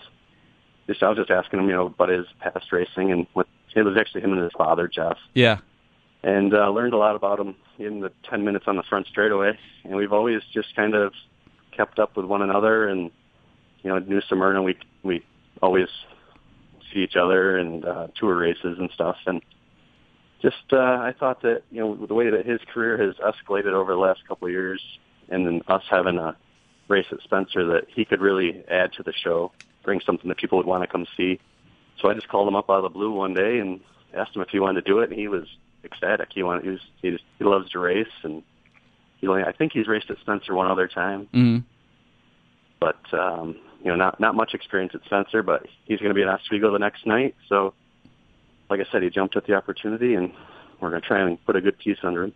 [0.88, 3.84] Just I was just asking him, you know, about his past racing and what it
[3.84, 5.17] was actually him and his father, Jeff.
[5.36, 5.59] Yeah.
[6.23, 9.57] And uh, learned a lot about him in the ten minutes on the front straightaway.
[9.84, 11.13] And we've always just kind of
[11.71, 13.11] kept up with one another and
[13.84, 15.23] you know, New Smyrna, we we
[15.61, 15.88] always
[16.91, 19.15] see each other and uh, tour races and stuff.
[19.25, 19.41] And
[20.41, 23.93] just uh, I thought that you know the way that his career has escalated over
[23.93, 24.82] the last couple of years,
[25.30, 26.36] and then us having a
[26.90, 29.52] race at Spencer, that he could really add to the show,
[29.84, 31.40] bring something that people would want to come see.
[32.02, 33.80] So I just called him up out of the blue one day and
[34.14, 35.46] asked him if he wanted to do it, and he was
[35.84, 36.30] ecstatic.
[36.34, 38.44] He wanted he was he, just, he loves to race, and
[39.18, 41.28] he only I think he's raced at Spencer one other time.
[41.34, 41.58] Mm-hmm.
[42.80, 46.22] But um, you know, not not much experience at Spencer, but he's going to be
[46.22, 47.36] in Oswego the next night.
[47.48, 47.74] So,
[48.70, 50.32] like I said, he jumped at the opportunity, and
[50.80, 52.34] we're going to try and put a good piece under him.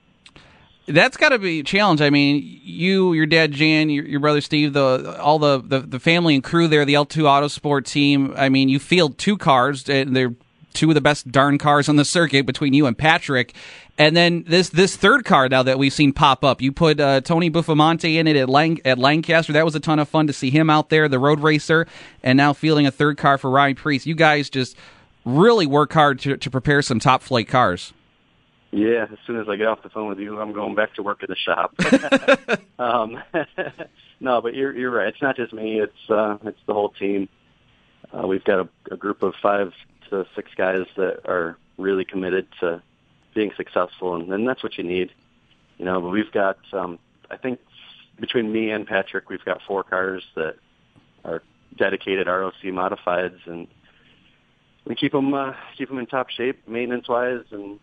[0.85, 2.01] That's got to be a challenge.
[2.01, 5.99] I mean, you, your dad Jan, your, your brother Steve, the all the, the the
[5.99, 8.33] family and crew there, the L2 Autosport team.
[8.35, 10.33] I mean, you field two cars, and they're
[10.73, 13.53] two of the best darn cars on the circuit between you and Patrick.
[13.97, 17.21] And then this this third car now that we've seen pop up, you put uh,
[17.21, 19.53] Tony Buffomante in it at, Lang- at Lancaster.
[19.53, 21.87] That was a ton of fun to see him out there, the road racer,
[22.23, 24.05] and now fielding a third car for Ryan Preece.
[24.05, 24.75] You guys just
[25.25, 27.93] really work hard to, to prepare some top flight cars.
[28.73, 31.03] Yeah, as soon as I get off the phone with you, I'm going back to
[31.03, 31.75] work at the shop.
[32.79, 33.21] um,
[34.19, 35.09] no, but you're you're right.
[35.09, 35.79] It's not just me.
[35.79, 37.29] It's uh, it's the whole team.
[38.11, 39.73] Uh, we've got a, a group of five
[40.09, 42.81] to six guys that are really committed to
[43.35, 45.11] being successful, and, and that's what you need.
[45.77, 46.97] You know, but we've got, um,
[47.29, 47.59] I think,
[48.19, 50.55] between me and Patrick, we've got four cars that
[51.23, 51.43] are
[51.77, 53.67] dedicated ROC modifieds, and
[54.85, 57.79] we keep them uh, keep them in top shape, maintenance wise, and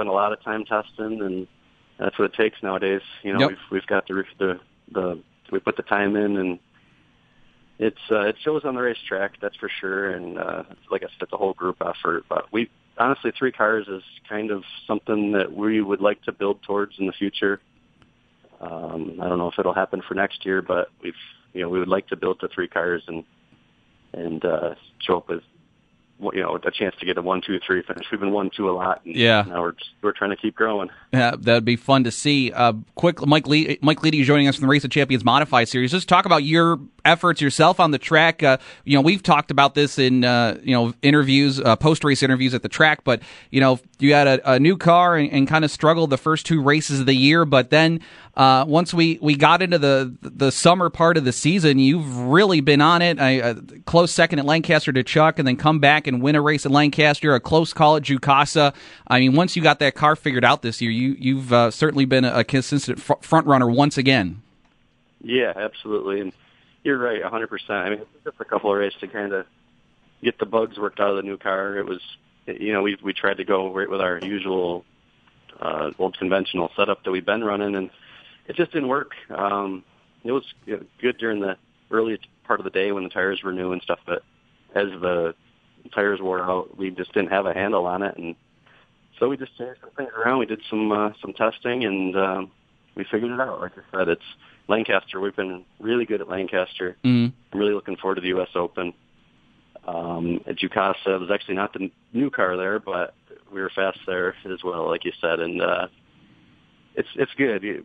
[0.00, 1.46] spend a lot of time testing, and
[1.98, 3.02] that's what it takes nowadays.
[3.22, 3.48] You know, Yep.
[3.50, 5.22] we've we've got the the the
[5.52, 6.58] we put the time in, and
[7.78, 10.10] it's uh, it shows on the racetrack, that's for sure.
[10.10, 12.24] And uh, like I said, it's a whole group effort.
[12.30, 16.62] But we honestly, three cars is kind of something that we would like to build
[16.62, 17.60] towards in the future.
[18.60, 21.14] Um, I don't know if it'll happen for next year, but we've
[21.52, 23.24] you know we would like to build to three cars and
[24.14, 25.42] and uh, show up with
[26.32, 28.06] you know a chance to get a one, two, three finish.
[28.10, 29.02] We've been one, two a lot.
[29.04, 29.44] And Yeah.
[29.46, 30.90] Now we're just, we're trying to keep growing.
[31.12, 32.52] Yeah, that'd be fun to see.
[32.52, 35.90] Uh, quick, Mike Lee, Mike Leedy joining us from the Race of Champions Modified Series.
[35.90, 38.42] Just talk about your efforts yourself on the track.
[38.42, 42.22] Uh, you know, we've talked about this in uh, you know interviews, uh, post race
[42.22, 43.04] interviews at the track.
[43.04, 46.18] But you know, you had a, a new car and, and kind of struggled the
[46.18, 48.00] first two races of the year, but then.
[48.36, 52.60] Uh, once we, we got into the the summer part of the season, you've really
[52.60, 53.18] been on it.
[53.18, 53.54] I, uh,
[53.86, 56.72] close second at Lancaster to Chuck, and then come back and win a race at
[56.72, 58.72] Lancaster, a close call at Jukasa.
[59.06, 62.04] I mean, once you got that car figured out this year, you you've uh, certainly
[62.04, 64.42] been a, a consistent fr- front runner once again.
[65.22, 66.20] Yeah, absolutely.
[66.20, 66.32] And
[66.84, 67.70] you're right, 100%.
[67.70, 69.46] I mean, it took just a couple of races to kind of
[70.22, 71.76] get the bugs worked out of the new car.
[71.76, 72.00] It was,
[72.46, 74.84] you know, we we tried to go right with our usual
[75.60, 77.90] uh, old conventional setup that we've been running, and
[78.46, 79.12] it just didn't work.
[79.30, 79.84] Um,
[80.24, 81.56] it was you know, good during the
[81.90, 84.22] early part of the day when the tires were new and stuff, but
[84.74, 85.34] as the
[85.94, 88.34] tires wore out, we just didn't have a handle on it, and
[89.18, 90.38] so we just changed some things around.
[90.38, 92.50] We did some uh, some testing, and um,
[92.94, 93.60] we figured it out.
[93.60, 94.22] Like I said, it's
[94.66, 95.20] Lancaster.
[95.20, 96.96] We've been really good at Lancaster.
[97.04, 97.32] Mm.
[97.52, 98.48] I'm really looking forward to the U.S.
[98.54, 98.94] Open.
[99.86, 103.14] Um, at Jukasa, it was actually not the new car there, but
[103.52, 105.88] we were fast there as well, like you said, and uh,
[106.94, 107.84] it's it's good.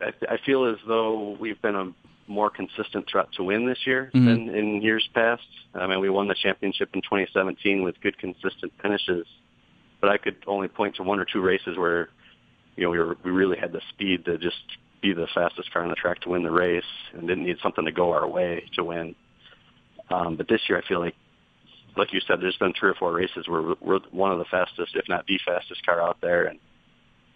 [0.00, 1.92] I, I feel as though we've been a
[2.28, 4.24] more consistent threat to win this year Mhm.
[4.24, 5.46] than in years past.
[5.74, 9.26] I mean, we won the championship in 2017 with good, consistent finishes,
[10.00, 12.08] but I could only point to one or two races where,
[12.76, 14.60] you know, we were we really had the speed to just
[15.00, 17.84] be the fastest car on the track to win the race, and didn't need something
[17.84, 19.14] to go our way to win.
[20.10, 21.14] Um, but this year, I feel like,
[21.96, 24.44] like you said, there's been three or four races where we're, we're one of the
[24.46, 26.58] fastest, if not the fastest car out there, and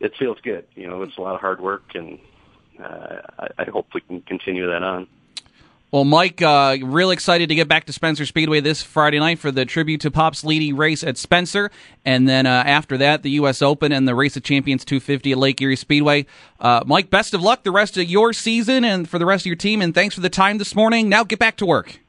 [0.00, 0.66] it feels good.
[0.74, 2.18] You know, it's a lot of hard work, and
[2.82, 5.06] I, I hope we can continue that on.
[5.92, 9.50] Well, Mike, uh, real excited to get back to Spencer Speedway this Friday night for
[9.50, 11.68] the tribute to Pops Leedy race at Spencer,
[12.04, 13.60] and then uh, after that, the U.S.
[13.60, 16.26] Open and the Race of Champions 250 at Lake Erie Speedway.
[16.60, 19.46] Uh, Mike, best of luck the rest of your season and for the rest of
[19.46, 21.08] your team, and thanks for the time this morning.
[21.08, 21.98] Now get back to work.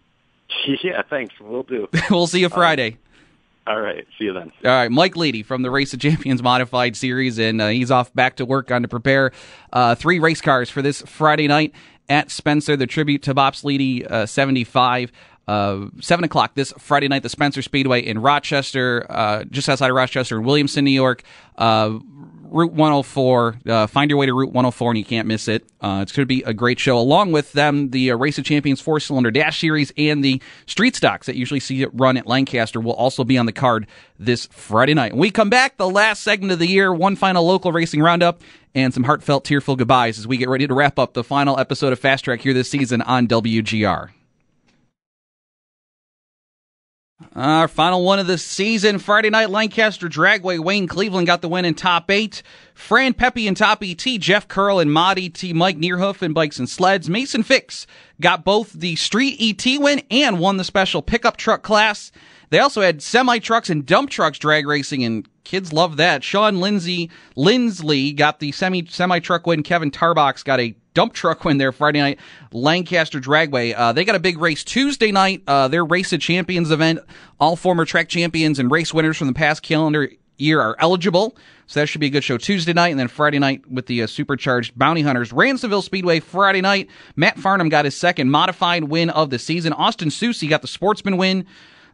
[0.83, 1.33] Yeah, thanks.
[1.39, 1.87] We'll do.
[2.11, 2.97] we'll see you Friday.
[3.71, 4.05] All right.
[4.17, 4.51] See you then.
[4.65, 8.13] All right, Mike Leedy from the Race of Champions Modified Series, and uh, he's off
[8.13, 9.31] back to work on to prepare
[9.71, 11.73] uh, three race cars for this Friday night
[12.09, 12.75] at Spencer.
[12.75, 15.13] The tribute to Pops Leedy uh, 75.
[15.47, 19.95] Uh, 7 o'clock this Friday night, the Spencer Speedway in Rochester, uh, just outside of
[19.95, 21.23] Rochester in Williamson, New York.
[21.57, 21.99] Uh,
[22.51, 23.59] Route 104.
[23.65, 25.63] Uh, find your way to Route 104 and you can't miss it.
[25.79, 26.97] Uh, it's going to be a great show.
[26.97, 30.95] Along with them, the uh, Race of Champions four cylinder dash series and the street
[30.95, 33.87] stocks that usually see it run at Lancaster will also be on the card
[34.19, 35.13] this Friday night.
[35.13, 38.41] When we come back, the last segment of the year, one final local racing roundup,
[38.75, 41.93] and some heartfelt, tearful goodbyes as we get ready to wrap up the final episode
[41.93, 44.09] of Fast Track here this season on WGR.
[47.35, 50.59] Our final one of the season, Friday night, Lancaster Dragway.
[50.59, 52.41] Wayne Cleveland got the win in top eight.
[52.73, 54.03] Fran Pepe in top ET.
[54.19, 55.41] Jeff Curl and Mod ET.
[55.53, 57.09] Mike Neerhoof and bikes and sleds.
[57.09, 57.87] Mason Fix
[58.19, 62.11] got both the street ET win and won the special pickup truck class.
[62.51, 66.21] They also had semi trucks and dump trucks drag racing, and kids love that.
[66.21, 69.63] Sean Lindsay Lindsley got the semi semi truck win.
[69.63, 72.19] Kevin Tarbox got a dump truck win there Friday night.
[72.51, 73.73] Lancaster Dragway.
[73.75, 75.43] Uh, they got a big race Tuesday night.
[75.47, 76.99] Uh, their Race of Champions event.
[77.39, 81.37] All former track champions and race winners from the past calendar year are eligible.
[81.67, 84.03] So that should be a good show Tuesday night, and then Friday night with the
[84.03, 85.31] uh, supercharged Bounty Hunters.
[85.31, 86.89] Ransomville Speedway Friday night.
[87.15, 89.71] Matt Farnham got his second modified win of the season.
[89.71, 91.45] Austin Susie got the sportsman win.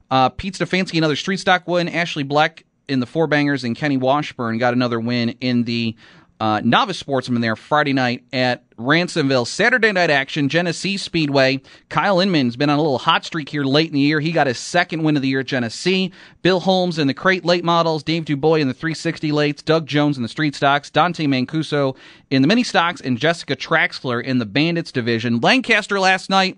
[0.10, 1.88] Uh, Pete Stefanski, another street stock win.
[1.90, 5.96] Ashley Black in the four bangers, and Kenny Washburn got another win in the
[6.40, 9.48] uh, novice sportsman there Friday night at Ransomville.
[9.48, 11.62] Saturday night action, Genesee Speedway.
[11.90, 14.20] Kyle Inman's been on a little hot streak here late in the year.
[14.20, 16.12] He got his second win of the year at Genesee.
[16.44, 20.18] Bill Holmes in the crate late models, Dave Dubois in the 360 lates, Doug Jones
[20.18, 21.96] in the street stocks, Dante Mancuso
[22.30, 25.40] in the mini stocks, and Jessica Traxler in the bandits division.
[25.40, 26.58] Lancaster last night.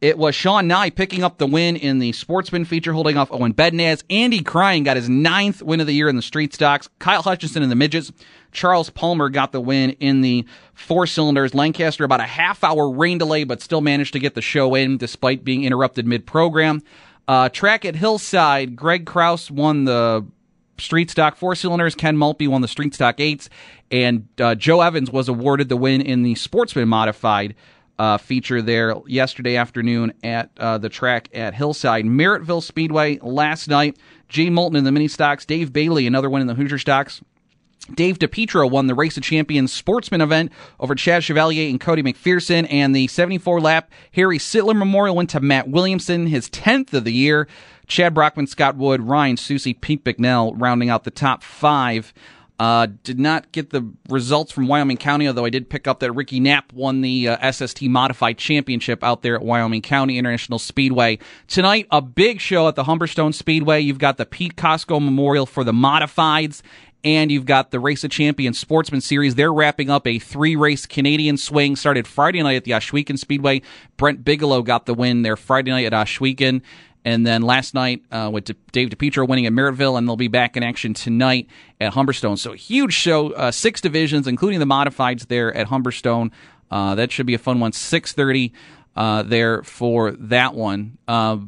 [0.00, 3.54] It was Sean Nye picking up the win in the sportsman feature, holding off Owen
[3.54, 4.02] Bednaz.
[4.10, 6.88] Andy Crying got his ninth win of the year in the street stocks.
[6.98, 8.12] Kyle Hutchinson in the midgets.
[8.52, 11.54] Charles Palmer got the win in the four cylinders.
[11.54, 14.98] Lancaster about a half hour rain delay, but still managed to get the show in
[14.98, 16.82] despite being interrupted mid program.
[17.26, 20.26] Uh, track at Hillside, Greg Kraus won the
[20.78, 21.94] street stock four cylinders.
[21.94, 23.48] Ken Maltby won the street stock eights,
[23.90, 27.54] and uh, Joe Evans was awarded the win in the sportsman modified
[27.98, 32.04] uh, feature there yesterday afternoon at uh, the track at Hillside.
[32.04, 33.96] Merrittville Speedway last night.
[34.28, 35.44] Jay Moulton in the mini stocks.
[35.44, 37.20] Dave Bailey, another one in the Hoosier stocks.
[37.92, 42.66] Dave DePietro won the Race of Champions sportsman event over Chad Chevalier and Cody McPherson,
[42.70, 47.12] and the 74 lap Harry Sittler Memorial went to Matt Williamson, his 10th of the
[47.12, 47.46] year.
[47.86, 52.14] Chad Brockman, Scott Wood, Ryan Susie, Pete Bicknell rounding out the top five.
[52.58, 56.12] Uh, did not get the results from Wyoming County, although I did pick up that
[56.12, 61.18] Ricky Knapp won the uh, SST Modified Championship out there at Wyoming County International Speedway.
[61.48, 63.80] Tonight, a big show at the Humberstone Speedway.
[63.80, 66.62] You've got the Pete Costco Memorial for the Modifieds,
[67.02, 69.34] and you've got the Race of Champions Sportsman Series.
[69.34, 71.74] They're wrapping up a three race Canadian swing.
[71.74, 73.62] Started Friday night at the Ohsweken Speedway.
[73.96, 76.62] Brent Bigelow got the win there Friday night at Ohsweken.
[77.04, 80.56] And then last night uh, with Dave DePietro winning at Merrittville, and they'll be back
[80.56, 81.48] in action tonight
[81.80, 82.38] at Humberstone.
[82.38, 86.30] So huge show, uh, six divisions, including the modifieds there at Humberstone.
[86.70, 87.72] Uh, that should be a fun one.
[87.72, 88.54] Six thirty
[88.96, 90.96] uh, there for that one.
[91.06, 91.38] Uh,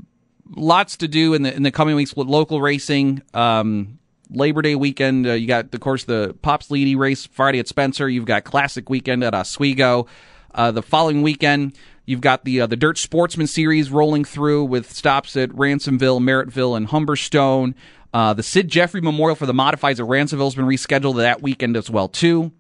[0.55, 3.23] lots to do in the in the coming weeks with local racing.
[3.33, 3.99] Um,
[4.29, 8.09] Labor Day weekend, uh, you got of course the Pops Leedy race Friday at Spencer.
[8.09, 10.07] You've got Classic weekend at Oswego.
[10.55, 15.37] the following weekend You've got the uh, the Dirt Sportsman series rolling through with stops
[15.37, 17.75] at Ransomville, Merrittville, and Humberstone.
[18.15, 21.77] Uh, the Sid Jeffrey Memorial for the Modifieds at Ransomville has been rescheduled that weekend
[21.77, 22.53] as well too.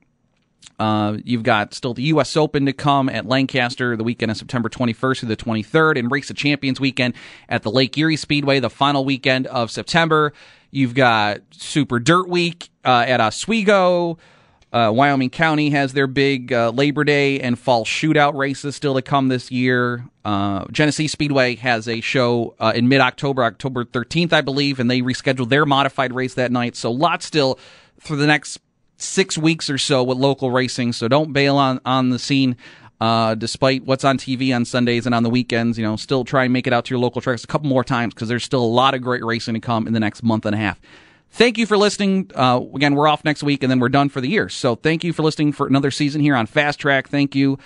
[0.78, 2.36] Uh, you've got still the U.S.
[2.36, 6.28] Open to come at Lancaster the weekend of September 21st through the 23rd, and Race
[6.28, 7.14] of Champions weekend
[7.49, 10.32] at the Lake Erie Speedway the final weekend of September.
[10.70, 14.18] You've got Super Dirt Week uh, at Oswego.
[14.72, 19.02] Uh, Wyoming County has their big uh, Labor Day and fall shootout races still to
[19.02, 20.04] come this year.
[20.24, 24.90] Uh, Genesee Speedway has a show uh, in mid October, October 13th, I believe, and
[24.90, 26.74] they rescheduled their modified race that night.
[26.74, 27.58] So, lots still
[28.00, 28.58] for the next
[28.96, 30.92] six weeks or so with local racing.
[30.94, 32.56] So, don't bail on, on the scene.
[32.98, 36.44] Uh, despite what's on TV on Sundays and on the weekends, you know, still try
[36.44, 38.62] and make it out to your local tracks a couple more times because there's still
[38.62, 40.80] a lot of great racing to come in the next month and a half.
[41.31, 42.31] Thank you for listening.
[42.35, 44.49] Uh, again, we're off next week and then we're done for the year.
[44.49, 47.09] So thank you for listening for another season here on Fast Track.
[47.09, 47.59] Thank you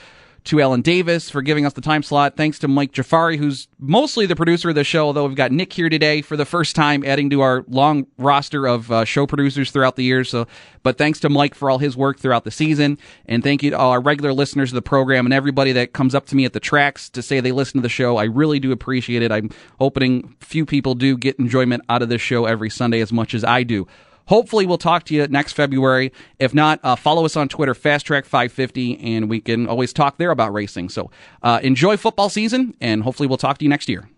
[0.44, 2.36] to Ellen Davis for giving us the time slot.
[2.36, 5.72] Thanks to Mike Jafari, who's mostly the producer of the show, although we've got Nick
[5.72, 9.70] here today for the first time, adding to our long roster of uh, show producers
[9.70, 10.24] throughout the year.
[10.24, 10.46] So,
[10.82, 13.78] but thanks to Mike for all his work throughout the season, and thank you to
[13.78, 16.52] all our regular listeners of the program and everybody that comes up to me at
[16.52, 18.16] the tracks to say they listen to the show.
[18.16, 19.32] I really do appreciate it.
[19.32, 23.34] I'm hoping few people do get enjoyment out of this show every Sunday as much
[23.34, 23.86] as I do.
[24.30, 26.12] Hopefully, we'll talk to you next February.
[26.38, 30.18] If not, uh, follow us on Twitter, Fast Track 550, and we can always talk
[30.18, 30.88] there about racing.
[30.88, 31.10] So
[31.42, 34.08] uh, enjoy football season, and hopefully, we'll talk to you next year.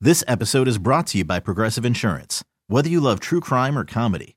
[0.00, 2.42] This episode is brought to you by Progressive Insurance.
[2.66, 4.36] Whether you love true crime or comedy,